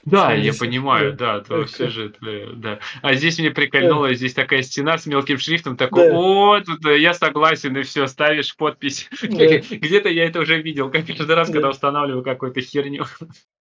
[0.04, 1.40] Да, я 70, понимаю, да.
[1.42, 2.14] то все же,
[2.56, 2.80] да.
[3.02, 7.14] А здесь мне прикольнуло, здесь такая стена с мелким шрифтом, такой, о, тут э, я
[7.14, 9.10] согласен, и все, ставишь подпись.
[9.22, 11.54] Где-то я это уже видел, как каждый раз, Да.
[11.54, 13.06] когда устанавливаю какую-то херню.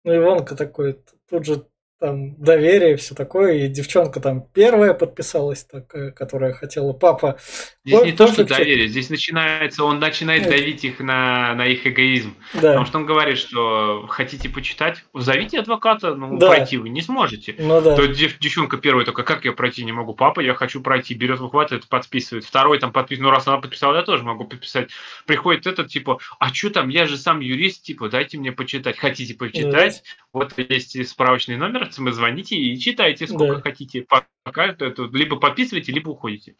[0.03, 0.99] Ну и Вонка такой,
[1.29, 1.65] тут же
[1.99, 7.37] там доверие, все такое, и девчонка там первая подписалась, такая, которая хотела папа.
[7.85, 10.51] Здесь Ой, не то, что доверие, здесь начинается, он начинает Нет.
[10.51, 12.35] давить их на, на их эгоизм.
[12.53, 16.49] Да, Потому что он говорит, что хотите почитать, зовите адвоката, но Да.
[16.49, 17.55] пройти вы не сможете.
[17.57, 17.95] ну да.
[17.95, 20.13] То дев- девчонка первая такая, как я пройти не могу?
[20.13, 21.13] Папа, я хочу пройти.
[21.13, 22.43] Берет, выхватывает, подписывает.
[22.43, 23.23] Второй там подписывает.
[23.25, 24.89] Ну, раз она подписала, я тоже могу подписать.
[25.25, 28.97] Приходит этот, типа, а что там, я же сам юрист, типа, дайте мне почитать.
[28.97, 30.03] Хотите почитать?
[30.35, 33.61] Вот есть справочный номер, звоните и читайте сколько Да.
[33.61, 34.05] хотите.
[34.43, 36.57] Пока это, либо подписывайте, либо уходите.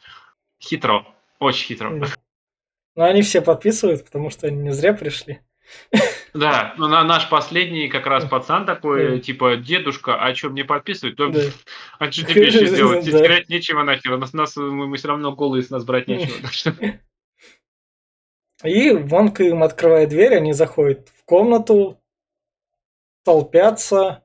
[0.63, 1.05] Хитро.
[1.39, 1.99] Очень хитро.
[1.99, 2.07] Да.
[2.95, 5.41] Но они все подписывают, потому что они не зря пришли.
[6.33, 11.17] Да, ну на наш последний как раз пацан такой, типа, дедушка, а что, мне подписывать?
[11.17, 11.25] Да.
[11.99, 13.03] А что тебе еще делать?
[13.11, 13.19] Да.
[13.19, 14.17] Терять нечего нахер.
[14.17, 16.33] Нас, нас, мы, мы все равно голые, с нас брать нечего.
[18.63, 21.99] И Вонка им открывает дверь, они заходят в комнату,
[23.25, 24.21] толпятся.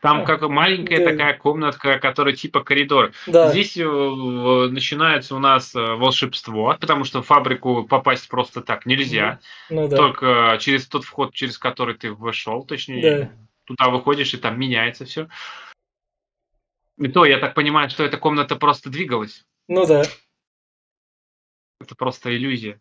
[0.00, 1.10] Там как маленькая Да.
[1.10, 3.12] такая комнатка, которая типа коридор.
[3.26, 8.84] Да, Здесь э, начинается у нас э, волшебство, потому что в фабрику попасть просто так
[8.84, 9.40] нельзя.
[9.70, 9.96] ну да.
[9.96, 13.30] Только через тот вход, через который ты вошел, точнее, Да.
[13.64, 15.28] туда выходишь, и там меняется все.
[16.98, 19.46] И то, я так понимаю, что эта комната просто двигалась.
[19.68, 20.02] Ну да.
[21.80, 22.78] Это просто иллюзия.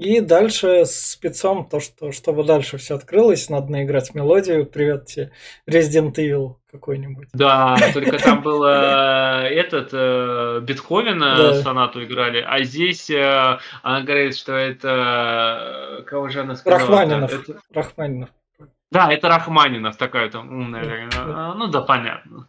[0.00, 4.64] И дальше с спецом, то, что чтобы дальше все открылось, надо наиграть мелодию.
[4.64, 5.30] Привет тебе,
[5.68, 7.28] Resident Evil какой-нибудь.
[7.34, 11.54] Да, только там было этот э, Бетховена Да.
[11.62, 16.80] сонату играли, а здесь э, она говорит, что это э, кого же она сказала?
[16.80, 17.46] Рахманинов.
[17.70, 18.30] Рахманинов.
[18.90, 21.10] да, это Рахманинов такая там умная.
[21.14, 22.48] А, Ну да, понятно.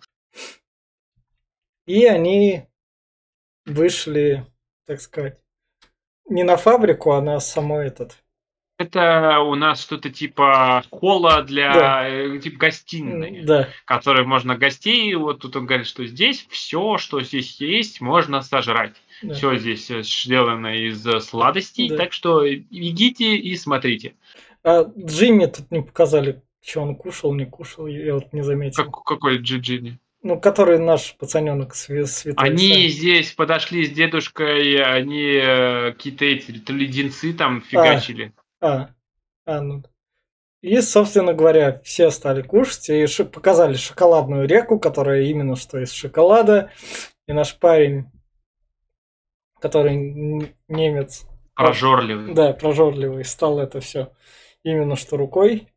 [1.85, 2.63] И они
[3.65, 4.45] вышли,
[4.85, 5.37] так сказать,
[6.31, 8.17] не на фабрику, а на самой этот.
[8.79, 12.09] Это у нас что-то типа холла для Да.
[12.09, 15.13] э, типа гостиной, Да, которой можно гостей.
[15.13, 18.95] Вот тут он говорит, что здесь все, что здесь есть, можно сожрать.
[19.21, 19.35] да.
[19.35, 21.97] Все здесь э, сделано из э, сладостей, Да.
[21.97, 24.15] так что идите и смотрите.
[24.63, 28.83] А Джимми тут не показали, что он кушал, не кушал, я вот не заметил.
[28.85, 29.99] Как, какой Джиджини?
[30.23, 32.35] Ну, который наш пацаненок святой.
[32.37, 38.31] Они здесь подошли с дедушкой, они э, какие-то эти то леденцы там фигачили.
[38.59, 38.89] А,
[39.45, 39.79] а, ну.
[39.79, 39.89] да.
[40.61, 45.91] И, собственно говоря, все стали кушать и ши- показали шоколадную реку, которая именно что из
[45.91, 46.71] шоколада.
[47.27, 48.05] И наш парень,
[49.59, 49.95] который
[50.67, 52.35] немец, Прожорливые.
[52.35, 54.11] да, прожорливый, стал это все
[54.63, 55.67] именно что рукой.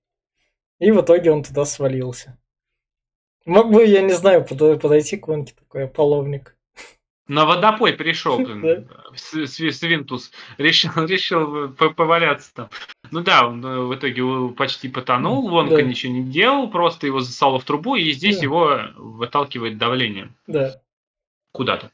[0.80, 2.38] И в итоге он туда свалился.
[3.44, 6.57] Мог бы, я не знаю, подо- подойти к Вонке такой половник.
[7.26, 10.30] На водопой пришел, блин, Свинтус.
[10.59, 12.68] Решил, решил по- поваляться там.
[13.11, 14.22] Ну да, он э, в итоге
[14.54, 15.83] почти потонул, Вонка Да.
[15.83, 18.42] ничего не делал, просто его засало в трубу, и здесь Да.
[18.42, 20.80] его выталкивает давлением Да.
[21.52, 21.90] куда-то.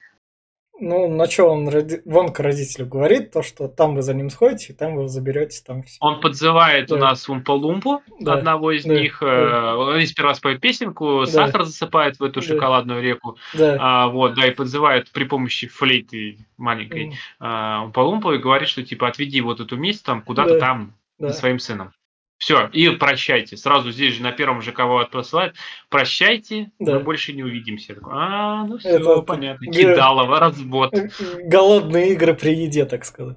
[0.80, 4.72] Ну, на что он роди- Вонка родителю говорит, то, что там вы за ним сходите,
[4.72, 5.98] там вы заберете, там все.
[6.00, 7.10] Он подзывает у Да.
[7.10, 9.18] нас Умпа-Лумпу, Да, одного из да, них.
[9.20, 9.26] да.
[9.26, 11.26] э, Они сперва споют песенку, Да.
[11.26, 12.46] сахар засыпает в эту Да.
[12.46, 13.36] шоколадную реку.
[13.54, 13.76] Да.
[13.78, 18.82] А, вот, да, и подзывает при помощи флейты маленькой М, а, Умпа-Лумпу и говорит, что
[18.82, 20.60] типа отведи вот эту мисс там куда-то Да.
[20.60, 21.32] там да.
[21.34, 21.92] своим сыном.
[22.40, 23.59] Все, и прощайте.
[23.59, 25.55] Сразу здесь же на первом же кого отпосылают.
[25.90, 26.94] Прощайте, Да.
[26.94, 27.94] мы больше не увидимся.
[28.11, 29.66] А, ну все, Это- понятно.
[29.70, 29.79] да.
[29.79, 30.94] Кидалово, развод.
[30.94, 31.11] Э,
[31.44, 33.37] Голодные игры при еде, так сказать.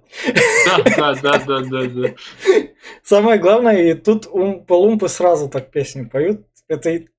[0.65, 2.09] Да, да, да, да, да, да.
[3.03, 6.47] Самое главное, и тут Умпа-Лумпы сразу так песню поют.
[6.69, 7.09] Это и-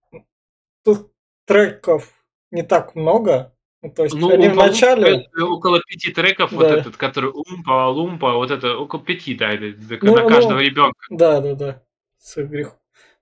[0.85, 1.13] тут
[1.47, 2.11] треков
[2.51, 3.54] не так много.
[3.85, 5.27] Ну, то есть Ну, они в Умпа-Лумпа начале...
[5.31, 6.79] это около пяти треков, вот Да.
[6.79, 10.29] этот, который Умпа, Лумпа, вот это около пяти, да, это- Ну, на ну.
[10.31, 10.99] каждого ребенка.
[11.11, 11.83] Да, да, да.
[12.19, 12.79] С их грехом.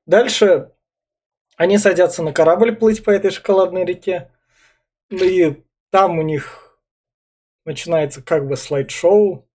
[0.06, 0.70] Дальше
[1.56, 4.30] они садятся на корабль плыть по этой шоколадной реке.
[5.10, 6.78] Ну и там у них
[7.64, 9.48] начинается как бы слайд-шоу.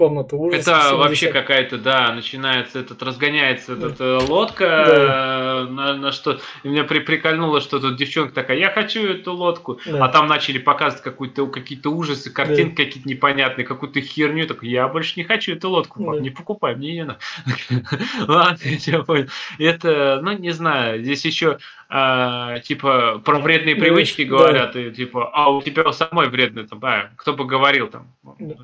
[0.00, 0.66] Комната ужасов.
[0.66, 0.98] Это 70.
[0.98, 3.88] вообще какая-то, да, начинается этот, разгоняется Да.
[3.88, 5.66] эта лодка, Да.
[5.68, 9.34] э, на, на что, и меня при, прикольнуло, что тут девчонка такая, я хочу эту
[9.34, 10.06] лодку, Да.
[10.06, 15.12] а там начали показывать какую-то, какие-то ужасы, картинки какие-то непонятные, какую-то херню, так я больше
[15.16, 16.20] не хочу эту лодку, пап, Да.
[16.22, 17.18] не покупай, мне ее надо.
[18.26, 19.26] Ладно, я понял.
[19.58, 21.58] Это, ну, не знаю, здесь еще
[21.90, 24.30] а, типа про вредные Да, привычки да.
[24.30, 28.06] говорят, и типа, а у тебя самой вредные, там, а, кто бы говорил там,
[28.38, 28.54] Да.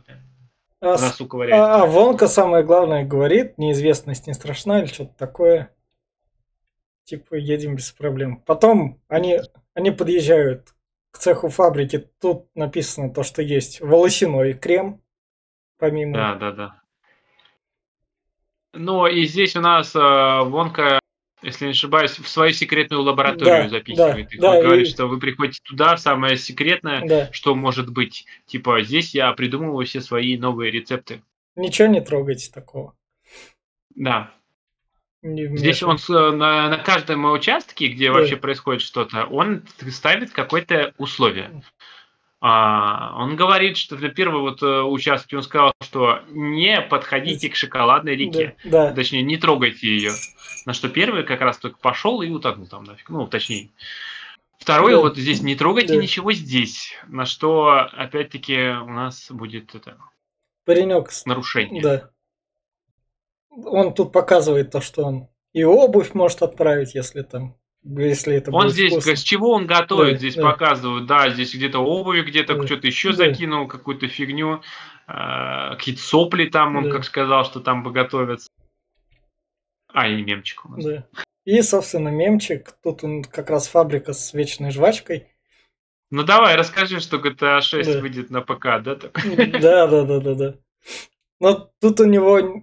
[0.95, 1.61] А, с- носу ковыряет.
[1.61, 5.75] а- а Вонка самое главное говорит, неизвестность не страшна или что-то такое.
[7.05, 8.39] Типа, едем без проблем.
[8.47, 9.41] Потом они,
[9.75, 10.75] они подъезжают
[11.13, 12.11] к цеху фабрики.
[12.21, 15.01] Тут написано то, что есть волосяной крем.
[15.79, 16.15] Помимо.
[16.15, 16.83] Да, да, да.
[18.73, 20.99] Ну и здесь у нас э, Вонка,
[21.47, 24.29] если не ошибаюсь, в свою секретную лабораторию Да, запихивает.
[24.29, 24.41] да, их.
[24.41, 27.33] да, говорит, и- что вы приходите туда, самое секретное, Да.
[27.33, 28.27] что может быть.
[28.47, 31.23] Типа здесь я придумываю все свои новые рецепты.
[31.55, 32.95] Ничего не трогайте такого.
[33.95, 34.31] Да.
[35.23, 38.13] Здесь он э, на, на каждом участке, где Да.
[38.13, 41.63] вообще происходит что-то, он ставит какое-то условие.
[42.49, 47.57] А, он говорит, что на первом вот э, участке он сказал, что не подходите к
[47.57, 48.55] шоколадной реке.
[48.63, 48.95] Да, да.
[48.95, 50.13] Точнее, не трогайте ее.
[50.65, 53.09] На что первый как раз только пошел и утонул там нафиг.
[53.11, 53.71] Ну, точнее.
[54.61, 55.01] Второй Да.
[55.01, 56.01] вот здесь не трогайте Да.
[56.03, 56.95] ничего здесь.
[57.09, 59.97] На что, опять-таки, у нас будет это
[60.65, 61.11] Паренек.
[61.11, 61.83] с- нарушение.
[61.83, 62.11] Да.
[63.51, 67.57] он тут показывает то, что он и обувь может отправить, если там
[67.89, 69.17] если это он здесь, вкусно.
[69.17, 70.43] с чего он готовит, Да, здесь да.
[70.43, 72.67] показывают, да, здесь где-то обувь, где-то Да.
[72.67, 73.17] что-то еще Да.
[73.17, 74.63] закинул, какую-то фигню,
[75.09, 75.13] э,
[75.77, 76.91] какие-то сопли там, он Да.
[76.91, 78.49] как сказал, что там бы готовятся.
[79.93, 80.85] А, и мемчик у нас.
[80.85, 81.07] Да.
[81.45, 82.73] И, собственно, мемчик.
[82.83, 85.29] Тут он как раз фабрика с вечной жвачкой.
[86.11, 88.01] Ну давай, расскажи, что GTA 6 Да.
[88.01, 88.97] выйдет на ПК, да?
[89.61, 90.55] Да, да, да, да, да.
[91.41, 92.63] Но тут у него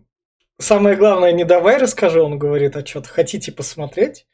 [0.59, 4.27] самое главное, не давай расскажи, он говорит, а что-то хотите посмотреть?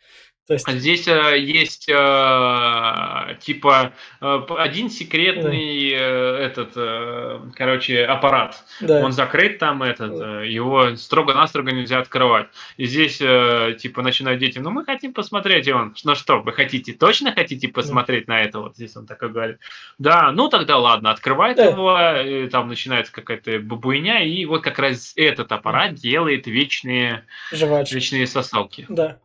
[0.49, 8.03] То есть, А Здесь э, есть э, типа э, один секретный э, этот, э, короче,
[8.03, 8.63] аппарат.
[8.81, 12.47] да, Он закрыт там, этот, э, его строго-настрого нельзя открывать.
[12.77, 16.51] И здесь э, типа начинают дети, ну мы хотим посмотреть, и он, ну что, вы
[16.51, 18.59] хотите, точно хотите посмотреть на это?
[18.59, 19.57] Вот здесь он такой говорит.
[19.99, 21.65] Да, ну тогда ладно, открывает Да.
[21.65, 28.25] его, и там начинается какая-то бабуйня, и вот как раз этот аппарат делает вечные, вечные
[28.25, 28.87] сосалки.
[28.89, 29.19] Да.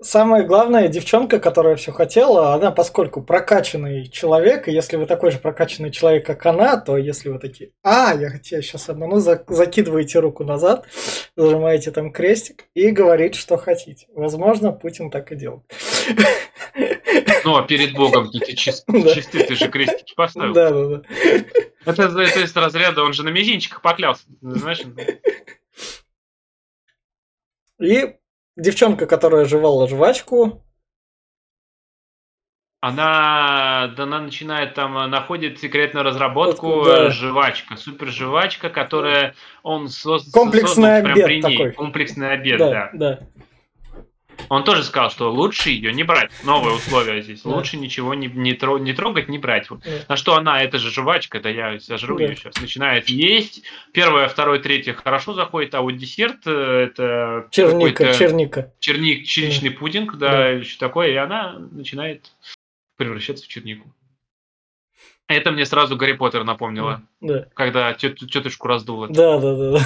[0.00, 5.38] Самое главное, девчонка, которая все хотела, она, поскольку прокачанный человек, и если вы такой же
[5.38, 10.20] прокачанный человек, как она, то если вы такие, а, я тебя сейчас обману, за- закидываете
[10.20, 10.86] руку назад,
[11.34, 14.06] зажимаете там крестик и говорит, что хотите.
[14.14, 15.62] Возможно, Путин так и делает.
[17.44, 19.14] Ну, а перед Богом ты чист, Да.
[19.14, 20.52] чисты, ты же крестики поставил.
[20.52, 21.02] Да, да, да.
[21.86, 24.24] Это, это из разряда, он же на мизинчиках поклялся.
[24.42, 24.82] Знаешь?
[27.80, 28.14] И
[28.58, 30.62] девчонка, которая жевала жвачку,
[32.80, 37.06] Она, она начинает там, э, находит секретную разработку Да.
[37.06, 41.42] э, жвачка, супер жвачка, которая он соз- Комплексный создан прям обед при ней.
[41.42, 41.72] такой.
[41.72, 42.90] Комплексный обед, да, да.
[42.92, 43.18] да,
[44.48, 46.30] Он тоже сказал, что лучше ее не брать.
[46.44, 47.42] Новые условия здесь.
[47.42, 47.50] Да.
[47.50, 49.66] Лучше ничего не, не, тро- не трогать, не брать.
[49.68, 49.76] Да.
[50.08, 52.24] На что она, это же жвачка, да я сожру Да.
[52.24, 52.58] ее сейчас.
[52.60, 53.62] Начинает есть.
[53.92, 56.50] Первое, второе, третье хорошо заходит, а вот десерт э,
[56.90, 58.72] это Черника, черника.
[58.78, 60.52] черник, черничный пудинг, да, Да.
[60.54, 62.30] или что такое, и она начинает
[62.96, 63.92] превращаться в чернику.
[65.26, 67.48] Это мне сразу Гарри Поттер напомнило, Да.
[67.54, 69.08] когда тет- тетушку раздуло.
[69.08, 69.80] Да, да, да, да.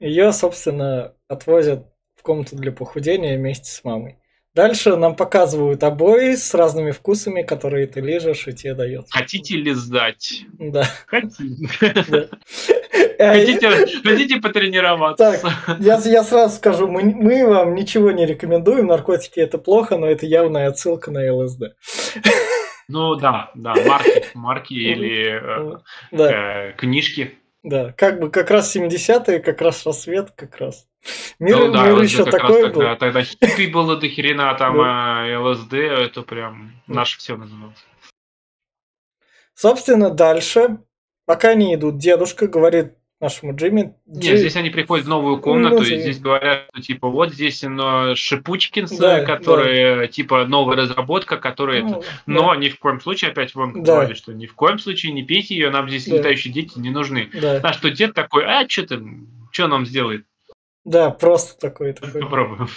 [0.00, 1.91] Ее, собственно, отвозят
[2.22, 4.16] в комнату для похудения вместе с мамой.
[4.54, 9.06] Дальше нам показывают обои с разными вкусами, которые ты лежишь и тебе дает.
[9.10, 10.44] Хотите ли сдать?
[10.52, 10.84] Да.
[11.06, 11.42] Хотите.
[12.08, 12.28] да.
[13.32, 13.70] Хотите,
[14.02, 15.40] хотите потренироваться?
[15.80, 20.26] Я, я сразу скажу, мы, мы вам ничего не рекомендуем, наркотики это плохо, но это
[20.26, 21.74] явная отсылка на ЛСД.
[22.88, 25.78] Ну да, да, марки, марки или э,
[26.10, 26.32] Да,
[26.68, 27.38] э, книжки.
[27.62, 30.86] да, как бы как раз 70-е, как раз рассвет, как раз.
[31.38, 32.72] Мир, Ну да, мир ЛСД еще раз такой был.
[32.80, 36.94] тогда, тогда хиппи было до хрена, там э, ЛСД, это прям Да.
[36.94, 37.84] наше все называлось.
[39.54, 40.78] Собственно, дальше,
[41.26, 43.94] пока они идут, дедушка говорит нашему Джимми...
[44.06, 45.96] Нет, «Джи- здесь они приходят в новую комнату, Ну, и да.
[46.00, 51.88] здесь говорят, что типа вот здесь но Шипучкинс, Да, которые типа новая разработка, которая это.
[51.88, 53.94] ну, Но ни в коем случае, опять вам Да.
[53.96, 56.16] говорит, что ни в коем случае не пейте ее, нам здесь Да.
[56.16, 57.30] летающие дети не нужны.
[57.32, 59.00] да, да, А что дед такой, а что ты,
[59.52, 60.26] что нам сделает?
[60.84, 62.22] Да, просто такой, такой.
[62.22, 62.68] Попробуем.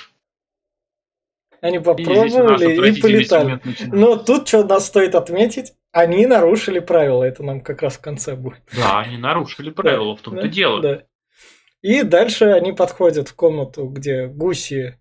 [1.61, 3.61] Они И попробовали и отвратительный полетали.
[3.87, 8.35] Но тут что нас стоит отметить, они нарушили правила, это нам как раз в конце
[8.35, 8.61] будет.
[8.75, 10.81] Да, они нарушили правила, в том-то Да, дело.
[10.81, 11.03] да.
[11.81, 14.99] И дальше они подходят в комнату, где гуси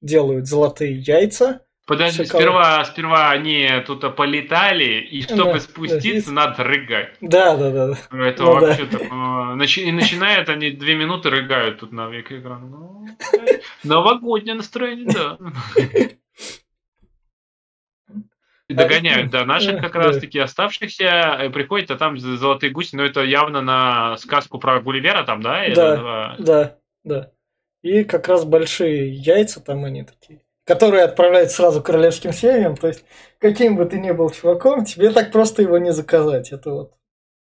[0.00, 1.66] делают золотые яйца.
[1.90, 2.42] Подожди, Шоколад.
[2.42, 7.16] сперва, сперва они тут полетали, и чтобы Да, спуститься, да, надо рыгать.
[7.20, 7.86] Да, да, да.
[7.88, 8.26] да.
[8.28, 9.04] Это Ну вообще так, э,
[9.56, 12.64] начи- И начинают они две минуты рыгают тут на век экрана.
[12.68, 13.06] Ну.
[13.82, 15.36] Новогоднее настроение, да.
[18.68, 19.98] И догоняют, да, наших как Да.
[19.98, 21.04] раз таки оставшихся,
[21.40, 25.64] э, приходят, а там золотые гуси, но это явно на сказку про Гулливера там, да?
[25.74, 26.36] Да.
[26.38, 27.32] Да, да.
[27.82, 32.76] И как раз большие яйца там они такие, которые отправляют сразу королевским семьям.
[32.76, 33.04] То есть,
[33.40, 36.52] каким бы ты ни был чуваком, тебе так просто его не заказать.
[36.52, 36.92] Это вот.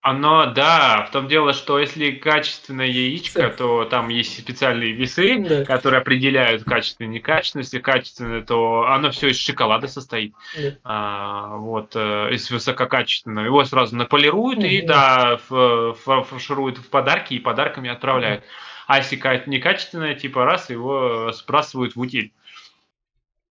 [0.01, 5.65] Оно, да, в том дело, что если качественное яичко, то там есть специальные весы, Да.
[5.65, 7.63] которые определяют качественное и некачественное.
[7.63, 10.35] Если качественное, то оно все из шоколада состоит.
[10.61, 10.71] Да.
[10.83, 14.87] А, вот, э, если высококачественное, его сразу наполируют и, Мгм.
[14.89, 18.43] да, фаршируют в подарки и подарками отправляют.
[18.89, 22.33] А если ка- некачественное, типа раз, его сбрасывают в утиль.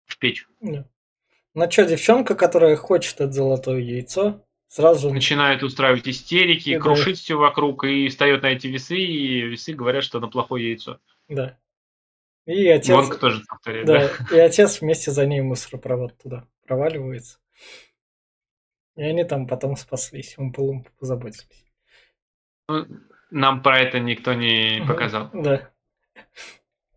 [0.06, 0.46] В печь.
[0.60, 0.86] Да.
[1.54, 6.80] Ну что, девчонка, которая хочет это золотое яйцо, сразу Начинает устраивать истерики, И да.
[6.80, 10.98] крушить все вокруг и встает на эти весы, и весы говорят, что оно плохое яйцо.
[11.28, 11.58] Да.
[12.46, 14.10] И отец, Вонг тоже повторяет, да.
[14.28, 17.38] да, и отец вместе за ней мусоропровод туда проваливается.
[18.96, 21.64] И они там потом спаслись, он полум позаботились.
[22.68, 22.86] Ну,
[23.30, 25.30] Нам про это никто не показал.
[25.32, 25.70] Да.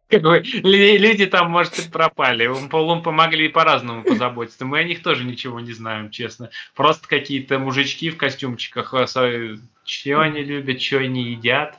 [0.10, 2.50] Как бы, люди там, может, и пропали.
[2.70, 4.66] Полум помогли по-разному позаботиться.
[4.66, 6.50] Мы о них тоже ничего не знаем, честно.
[6.76, 8.94] Просто какие-то мужички в костюмчиках.
[8.94, 11.78] А что они любят, что они едят.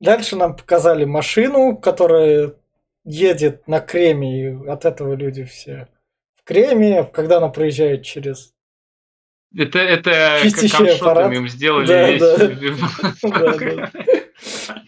[0.00, 2.54] Дальше нам показали машину, которая
[3.04, 5.88] едет на креме, и от этого люди все
[6.40, 8.52] в креме, когда она проезжает через
[9.56, 11.32] это, это аппарат.
[11.32, 12.10] им сделали да,
[12.46, 12.78] весь.
[13.22, 13.90] Да.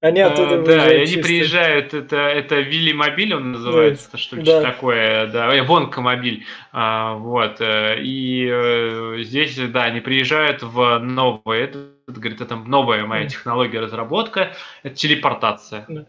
[0.00, 1.22] Они оттуда а, Да, они чисто.
[1.22, 4.18] приезжают, это, это Вилли Мобиль он называется, да.
[4.18, 4.62] что ли, да.
[4.62, 10.98] такое, да, э, Вонка Мобиль, а, вот, э, и э, здесь, да, они приезжают в
[11.00, 13.28] новое, это, говорит, это новая моя да.
[13.28, 14.52] технология разработка,
[14.84, 15.84] это телепортация.
[15.88, 16.06] Да.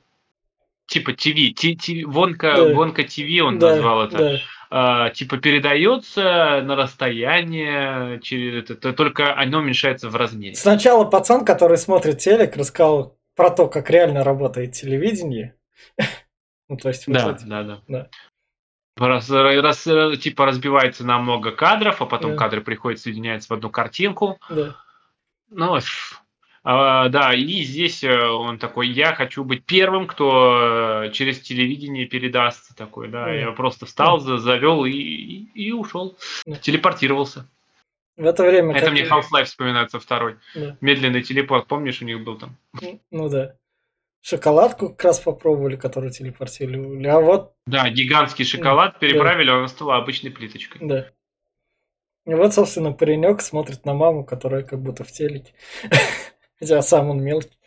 [0.85, 2.73] Типа ТВ, Вонка, да.
[2.75, 4.17] Вонка ТВ он да, назвал это.
[4.17, 4.39] Да.
[4.71, 10.53] Uh, типа передается на расстояние, через это, только оно уменьшается в размере.
[10.53, 15.55] Сначала пацан, который смотрит телек, рассказал, про то, как реально работает телевидение.
[16.67, 18.09] ну, то есть, да, вот да, да, да.
[18.97, 19.87] Раз, раз,
[20.19, 22.37] типа разбивается на много кадров, а потом да.
[22.37, 24.37] кадры приходят, соединяются в одну картинку.
[24.49, 24.75] Да.
[25.51, 25.79] Ну,
[26.65, 32.07] а, да, и здесь э, он такой, я хочу быть первым, кто э, через телевидение
[32.07, 33.23] передастся такой, да.
[33.23, 33.31] да.
[33.31, 34.37] Я просто встал, да.
[34.37, 36.57] завел и, и, и ушел, да.
[36.57, 37.49] телепортировался.
[38.19, 38.75] В это время...
[38.75, 40.35] Это мне Half-Life вспоминается второй.
[40.53, 40.75] Да.
[40.81, 42.57] Медленный телепорт, помнишь, у них был там?
[42.81, 43.55] Ну, ну да.
[44.19, 47.07] Шоколадку как раз попробовали, которую телепортировали.
[47.07, 47.53] А вот...
[47.65, 49.59] Да, гигантский шоколад переправили, да.
[49.59, 50.85] он стала обычной плиточкой.
[50.85, 51.07] Да.
[52.25, 55.53] И вот, собственно, паренек смотрит на маму, которая как будто в телеке.
[56.59, 57.57] Хотя сам он мелкий.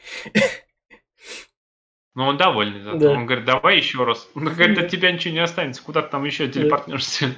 [2.15, 2.99] Ну, он довольный зато.
[2.99, 3.13] Да.
[3.13, 4.29] Он говорит, давай еще раз.
[4.35, 7.35] Он говорит, от тебя ничего не останется, куда ты там еще телепортнешься.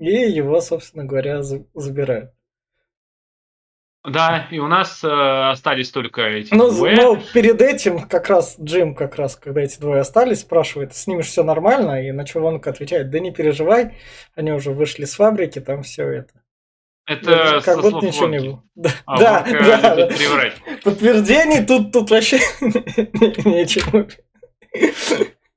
[0.00, 2.32] И его, собственно говоря, забирают.
[4.02, 6.96] Да, и у нас э, остались только эти ну, двое.
[6.96, 11.20] Но перед этим как раз Джим, как раз, когда эти двое остались, спрашивает, с ними
[11.20, 13.98] все нормально, и на Вонка отвечает, да не переживай,
[14.34, 16.32] они уже вышли с фабрики, там все это.
[17.06, 18.36] Это ну, как будто ничего Вонки.
[18.40, 18.62] не было.
[18.74, 20.08] Да, а да, да, да.
[20.82, 22.38] Подтверждений тут, тут вообще
[23.44, 24.06] нечего.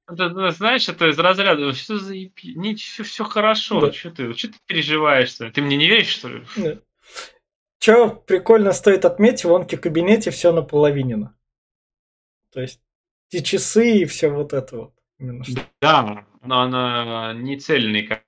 [0.08, 3.94] Это, знаешь, это из разряда, за не, все, все хорошо, да.
[3.94, 6.44] что ты, что ты переживаешь, что Ты мне не веришь, что ли?
[6.58, 6.80] Да.
[7.80, 11.36] Че прикольно стоит отметить, в Онке кабинете все наполовинено.
[12.52, 12.82] То есть
[13.32, 14.94] и часы, и все вот это вот.
[15.20, 15.62] Именно что.
[15.82, 18.24] Да, но она не цельный, как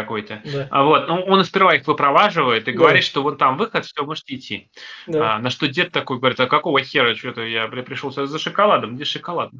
[0.00, 0.40] какой-то.
[0.44, 0.68] Да.
[0.70, 2.78] А вот, ну, он сперва их выпроваживает и да.
[2.78, 4.70] говорит, что вон там выход, все, можете идти.
[5.06, 5.36] Да.
[5.36, 9.04] А, на что дед такой говорит, а какого хера, что-то я пришел за шоколадом, где
[9.04, 9.50] шоколад?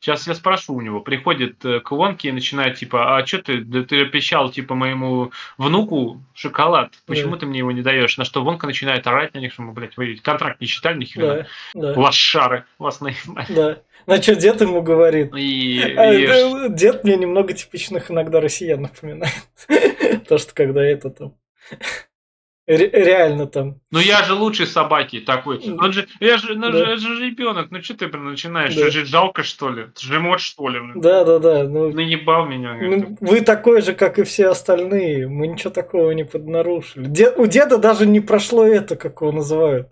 [0.00, 1.00] Сейчас я спрошу у него.
[1.00, 5.32] Приходит э, к Вонке и начинает, типа, а что ты, да ты обещал, типа, моему
[5.56, 7.40] внуку шоколад, почему да.
[7.40, 8.16] ты мне его не даешь?
[8.18, 11.08] На что Вонка начинает орать на них, что мы, блядь, вы контракт не читали, ни
[11.18, 11.46] Да.
[11.74, 11.92] Да.
[11.98, 13.46] Лошары, вас наебали.
[13.48, 13.78] Да.
[14.08, 15.34] На что дед ему говорит?
[15.36, 16.68] И, а.
[16.70, 19.34] Дед мне немного типичных иногда россиян напоминает.
[20.28, 21.34] То, что когда это там...
[22.66, 23.80] Реально там.
[23.90, 25.58] Ну я же лучший собаки такой.
[25.78, 26.96] Он же, я же, ну, да.
[26.96, 27.70] же, же ребенок.
[27.70, 28.74] Ну что ты начинаешь?
[28.74, 28.90] Да.
[28.90, 29.86] Же жалко что ли?
[29.98, 30.80] Жемот что ли?
[30.94, 31.64] Да, да, да.
[31.64, 32.78] Ну, Наебал меня.
[32.80, 35.28] Ну, вы такой же, как и все остальные.
[35.28, 37.06] Мы ничего такого не поднарушили.
[37.08, 39.88] Дед, у деда даже не прошло это, как его называют.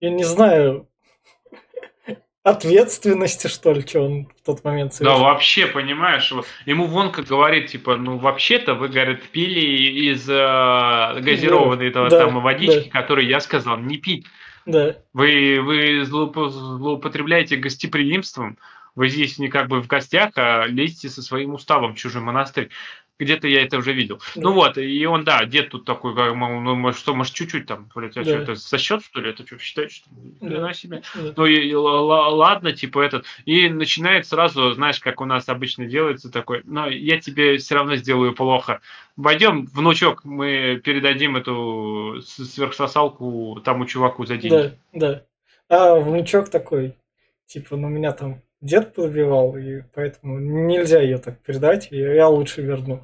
[0.00, 0.89] Я не знаю,
[2.42, 5.18] ответственности, что ли, что он в тот момент совершил.
[5.18, 6.32] Да, вообще, понимаешь,
[6.64, 12.40] ему Вонка говорит, типа, ну, вообще-то вы, говорит, пили из э, газированной этого да, там
[12.40, 13.00] водички, да.
[13.00, 14.26] которую я сказал не пить.
[14.66, 14.96] Да.
[15.12, 18.58] Вы, вы злоупотребляете гостеприимством,
[18.94, 22.70] вы здесь не как бы в гостях, а лезете со своим уставом в чужой монастырь.
[23.20, 24.20] Где-то я это уже видел.
[24.34, 24.40] Да.
[24.40, 28.16] Ну вот, и он, да, дед тут такой, как, ну, что, может, чуть-чуть там, блядь,
[28.16, 28.30] а да.
[28.30, 29.30] что это за счет, что ли?
[29.30, 30.08] Это что, считать, что?
[30.40, 30.72] Да.
[30.72, 31.02] себе.
[31.14, 31.34] Да.
[31.36, 33.26] Ну, и, и, ладно, типа этот.
[33.44, 37.96] И начинает сразу, знаешь, как у нас обычно делается, такой, но я тебе все равно
[37.96, 38.80] сделаю плохо.
[39.22, 44.74] Пойдем, внучок, мы передадим эту сверхсосалку тому чуваку за деньги.
[44.94, 45.24] Да, да.
[45.68, 46.96] А внучок такой,
[47.46, 52.62] типа, ну, меня там дед побивал, и поэтому нельзя ее так передать, и я лучше
[52.62, 53.02] верну.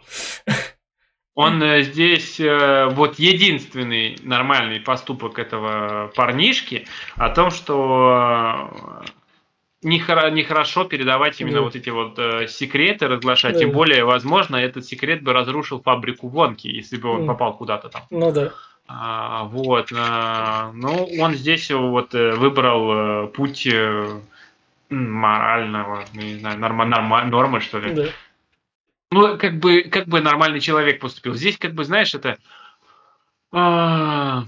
[1.36, 8.70] Он э, здесь э, вот единственный нормальный поступок этого парнишки о том, что
[9.82, 11.62] э, нехорошо передавать именно да.
[11.62, 12.18] вот эти вот
[12.50, 13.52] секреты, разглашать.
[13.52, 13.58] Да.
[13.58, 18.02] Тем более, возможно, этот секрет бы разрушил фабрику Вонки, если бы он попал куда-то там.
[18.08, 18.52] Ну да.
[18.88, 19.92] А, вот.
[19.94, 23.68] А, ну, он здесь вот выбрал путь
[24.90, 27.92] морального, не знаю, норма, норма, нормы, что ли.
[27.92, 28.04] Да.
[29.10, 31.34] Ну, как бы, как бы нормальный человек поступил.
[31.34, 32.38] Здесь, как бы, знаешь, это...
[33.52, 34.44] А,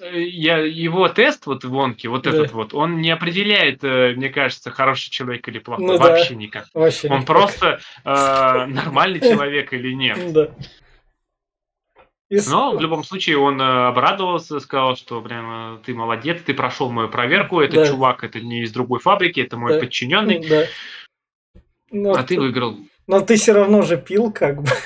[0.00, 2.30] я, его тест вот Вонки, вот Да.
[2.30, 5.86] этот вот, он не определяет, э, мне кажется, хороший человек или плохой.
[5.86, 6.10] Ну да.
[6.10, 6.66] Вообще никак.
[6.74, 7.08] Вообще.
[7.08, 7.26] Он никак.
[7.26, 10.32] просто э, нормальный человек или нет.
[10.32, 10.50] Да.
[12.30, 16.90] Но в любом случае он э, обрадовался, сказал, что прям э, ты молодец, ты прошел
[16.90, 17.86] мою проверку, этот Да.
[17.86, 19.80] чувак это не из другой фабрики, это мой Да.
[19.80, 20.64] подчиненный, Да.
[21.90, 22.76] Но, а ты выиграл.
[23.06, 24.68] но ты все равно же пил, как бы.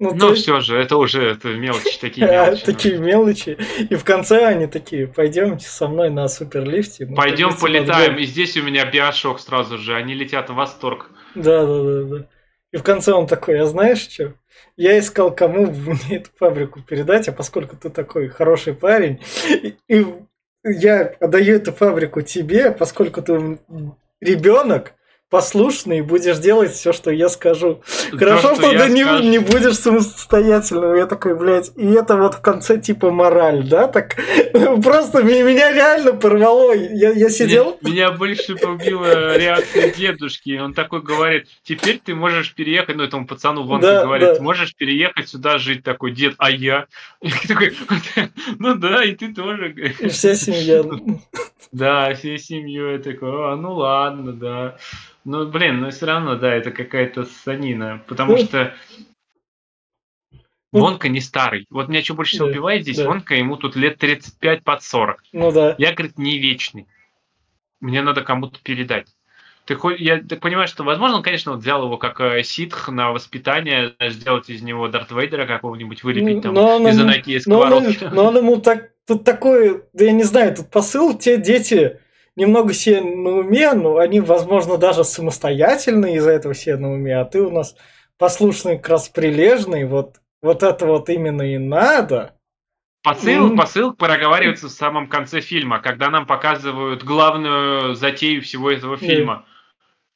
[0.00, 2.64] Ну, то Ну есть- все же, это уже это мелочи такие мелочи.
[2.64, 3.58] такие мелочи.
[3.90, 7.04] И в конце они такие, пойдемте со мной на суперлифте.
[7.04, 11.10] Пойдем полетаем, и здесь у меня биошок сразу же, они летят в восторг.
[11.34, 12.24] Да, да, да, да.
[12.72, 14.34] И в конце он такой, а знаешь что?
[14.76, 19.20] Я искал, кому мне эту фабрику передать, а поскольку ты такой хороший парень,
[19.88, 20.06] и-
[20.64, 23.58] я отдаю эту фабрику тебе, поскольку ты
[24.20, 24.94] ребенок,
[25.30, 27.82] послушный, и будешь делать все, что я скажу.
[28.12, 29.24] Хорошо, То, что, ты не, скажу.
[29.24, 30.94] не будешь самостоятельным.
[30.94, 33.88] Я такой, блядь, и это вот в конце типа мораль, да?
[33.88, 34.16] Так
[34.82, 36.72] просто меня, меня реально порвало.
[36.72, 37.78] Я, я сидел.
[37.82, 40.58] Меня, меня больше побила реакция дедушки.
[40.58, 44.42] Он такой говорит, теперь ты можешь переехать, ну этому пацану вон Да, говорит, да.
[44.42, 46.86] можешь переехать сюда жить, такой дед, а я?
[47.20, 47.76] И такой,
[48.58, 49.72] ну да, и ты тоже.
[50.00, 50.82] И вся семья.
[51.72, 54.78] Да, всей семьей я такой, а, ну ладно, да.
[55.24, 58.02] Ну, блин, но все равно, да, это какая-то санина.
[58.06, 58.74] Потому Ну, что
[60.72, 61.66] ну, Вонка не старый.
[61.70, 63.06] Вот меня что больше всего да, убивает здесь, да.
[63.06, 65.24] Вонка ему тут лет 35 под 40.
[65.32, 65.74] Ну да.
[65.78, 66.86] Я, говорит, не вечный.
[67.80, 69.08] Мне надо кому-то передать.
[69.68, 73.12] Ты я так понимаю, что, возможно, он, конечно, вот взял его как э, ситх на
[73.12, 78.24] воспитание, сделать из него Дарт Вейдера какого-нибудь, вылепить там Но из анаки Но он, но
[78.28, 81.98] он ему так, тут такой, да я не знаю, тут посыл, те дети
[82.34, 87.26] немного себе на уме, но они, возможно, даже самостоятельные из-за этого себе на уме, а
[87.26, 87.76] ты у нас
[88.16, 92.36] послушный, как раз прилежный, вот, вот это вот именно и надо.
[93.02, 99.44] Посыл, посыл проговаривается в самом конце фильма, когда нам показывают главную затею всего этого фильма.
[99.46, 99.57] А,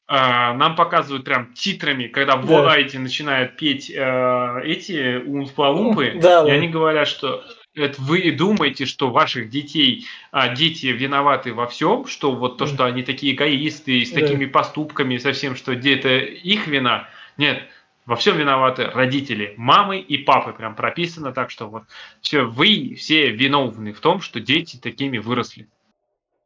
[0.09, 2.63] Нам показывают прям титрами, когда Да.
[2.63, 6.53] Во эти начинают петь э, эти умпа-лумпы, Да, и да.
[6.53, 7.45] они говорят, что
[7.75, 12.75] это вы думаете, что ваших детей, а, дети виноваты во всем, что вот то, Да.
[12.75, 14.21] что они такие эгоисты, с Да.
[14.21, 17.09] такими поступками, совсем, что где это их вина.
[17.39, 17.63] Нет,
[18.05, 21.85] во всем виноваты родители, мамы и папы, прям прописано так, что вот
[22.21, 25.67] все, вы все виновны в том, что дети такими выросли.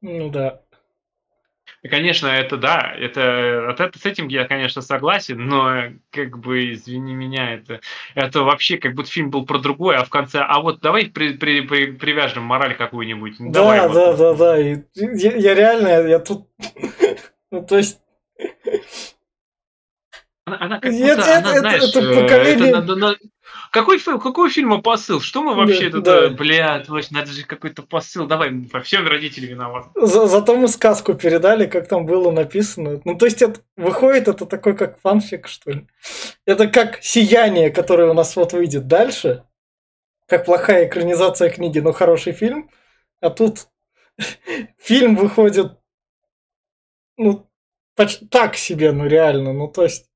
[0.02, 0.60] Ну да.
[1.86, 6.72] И, конечно, это да, это, от это, с этим я, конечно, согласен, но как бы,
[6.72, 7.78] извини меня, это,
[8.16, 11.34] это вообще как будто фильм был про другое, а в конце, а вот давай при-
[11.34, 13.36] при- при- привяжем мораль какую-нибудь.
[13.38, 13.94] Ну, давай да, вот.
[13.94, 14.60] да, да, да.
[14.60, 16.48] И я, я реально, я тут...
[17.52, 18.00] Ну, то есть,
[20.44, 23.16] Она, она как Нет, будто, это- она, это- знаешь, это э, поколение- это
[23.70, 25.20] Какой, какой фильма посыл?
[25.20, 26.24] Что мы вообще Да, тут, да.
[26.24, 28.26] э, бля, точно, надо же какой-то посыл.
[28.26, 29.88] Давай, во всем родители виноваты.
[29.94, 33.00] За- зато мы сказку передали, как там было написано.
[33.04, 35.86] Ну, то есть, это выходит, это такой, как фанфик, что ли.
[36.44, 39.44] Это как «Сияние», которое у нас вот выйдет дальше.
[40.28, 42.70] Как плохая экранизация книги, но хороший фильм.
[43.20, 43.68] А тут
[44.78, 45.72] фильм выходит,
[47.16, 47.48] ну,
[47.94, 49.52] почти так себе, ну, реально.
[49.52, 50.10] Ну, то есть,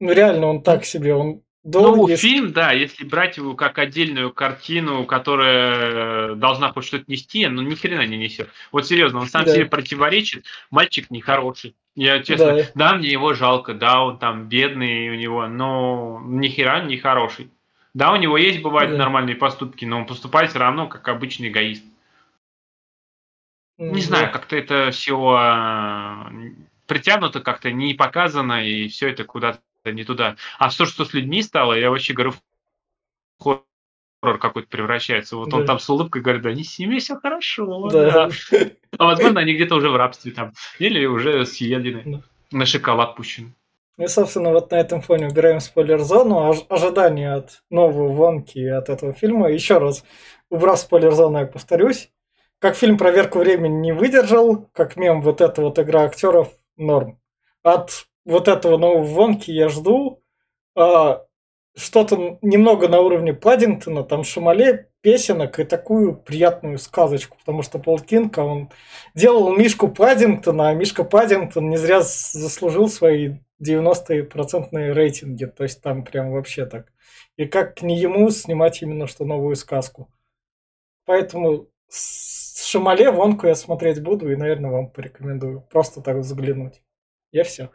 [0.00, 2.16] ну, реально он так себе, он Ну, долгий.
[2.16, 7.60] фильм, да, если брать его как отдельную картину, которая э, должна хоть что-то нести, ну
[7.62, 8.48] ни хрена не несет.
[8.72, 9.52] Вот серьезно, он сам Да.
[9.52, 10.46] себе противоречит.
[10.70, 11.76] Мальчик нехороший.
[11.94, 12.64] Я честно, Да.
[12.74, 12.94] да.
[12.96, 17.50] мне его жалко, да, он там бедный у него, но ни хера не хороший.
[17.92, 18.96] Да, у него есть, бывают Да.
[18.98, 21.84] нормальные поступки, но он поступает все равно как обычный эгоист.
[23.78, 25.16] Ну, Не знаю, как-то это все
[26.86, 30.36] притянуто, как-то не показано, и все это куда-то не туда.
[30.58, 33.42] А то, что с людьми стало, я вообще говорю, в
[34.22, 35.36] хоррор какой-то превращается.
[35.36, 35.66] Вот он Да.
[35.66, 37.88] там с улыбкой говорит, да не с ними все хорошо.
[37.88, 38.28] Да.
[38.28, 38.30] да».
[38.98, 40.52] А возможно, они где-то уже в рабстве там.
[40.78, 42.02] Или уже съедены.
[42.04, 42.22] Да.
[42.52, 43.54] На шоколад пущены.
[43.96, 46.50] Ну и, собственно, вот на этом фоне убираем спойлер-зону.
[46.50, 49.50] Ож- ожидания от новой вонки и от этого фильма.
[49.50, 50.04] Еще раз,
[50.48, 52.10] убрав спойлер-зону, я повторюсь.
[52.58, 57.18] Как фильм «Проверку времени» не выдержал, как мем вот эта вот игра актеров норм.
[57.62, 60.22] От вот этого нового вонки я жду
[60.76, 61.24] а,
[61.76, 67.98] что-то немного на уровне Паддингтона, там Шамале, песенок и такую приятную сказочку, потому что Пол
[67.98, 68.70] Кинг, а он
[69.14, 76.04] делал Мишку Паддингтона, а Мишка Паддингтон не зря заслужил свои 90% рейтинги, то есть там
[76.04, 76.92] прям вообще так.
[77.36, 80.10] И как не ему снимать именно что новую сказку.
[81.04, 85.62] Поэтому с Шамале вонку я смотреть буду и, наверное, вам порекомендую.
[85.62, 86.82] Просто так взглянуть.
[87.32, 87.70] Я все.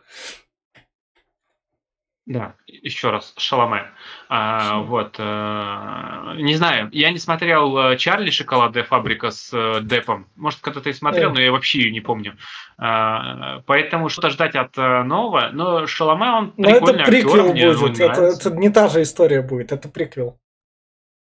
[2.26, 3.86] Да, еще раз, Шаломе.
[4.30, 10.28] А, вот, а, не знаю, я не смотрел э, Чарли Шоколадная фабрика с э, Депом.
[10.36, 12.36] Может, когда-то и смотрел, но я вообще ее не помню.
[12.80, 15.52] А, поэтому что-то ждать от нового.
[15.54, 19.42] Но Шаломе, он но прикольный это приквел актер, будет, это, это не та же история
[19.44, 20.40] будет, это приквел.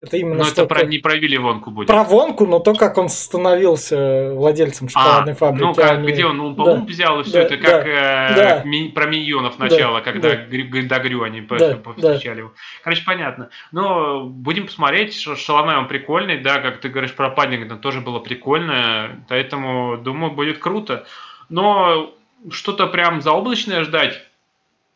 [0.02, 1.86] Это именно но это про, не про Вилли Вонку будет.
[1.86, 5.62] Про Вонку, но то, как он становился владельцем а, шоколадной а, фабрики.
[5.62, 6.10] Ну, как, они...
[6.10, 6.92] где он, по-моему, да.
[6.92, 8.62] взял и все да, это, как да, э, да.
[8.64, 10.98] Ми, про миньонов начало, да, когда да.
[10.98, 12.40] Грю они да, повстречали да.
[12.40, 12.52] его.
[12.82, 13.50] Короче, понятно.
[13.70, 18.18] Но будем посмотреть, что Шаломе он прикольный, да, как ты говоришь про Паддингтон, тоже было
[18.18, 21.06] прикольно, поэтому, думаю, будет круто.
[21.48, 22.12] Но
[22.50, 24.20] что-то прям заоблачное ждать,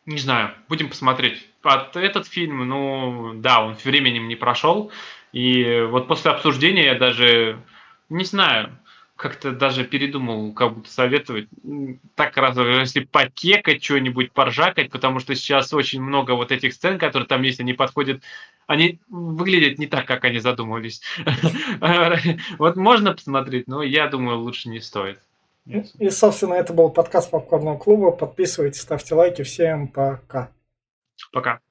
[0.05, 4.91] не знаю, будем посмотреть от этот фильм, ну, да, он временем не прошел.
[5.33, 7.59] И вот после обсуждения я даже,
[8.09, 8.77] не знаю,
[9.17, 11.47] как-то даже передумал как будто советовать.
[12.15, 17.27] Так раз, если покекать что-нибудь, поржакать, потому что сейчас очень много вот этих сцен, которые
[17.27, 18.21] там есть, они подходят,
[18.67, 21.01] они выглядят не так, как они задумывались.
[22.59, 25.19] Вот можно посмотреть, но я думаю, лучше не стоит.
[25.65, 28.11] И, собственно, это был подкаст Попкорного клуба.
[28.11, 29.41] Подписывайтесь, ставьте лайки.
[29.41, 30.49] Всем пока.
[31.31, 31.61] Пока.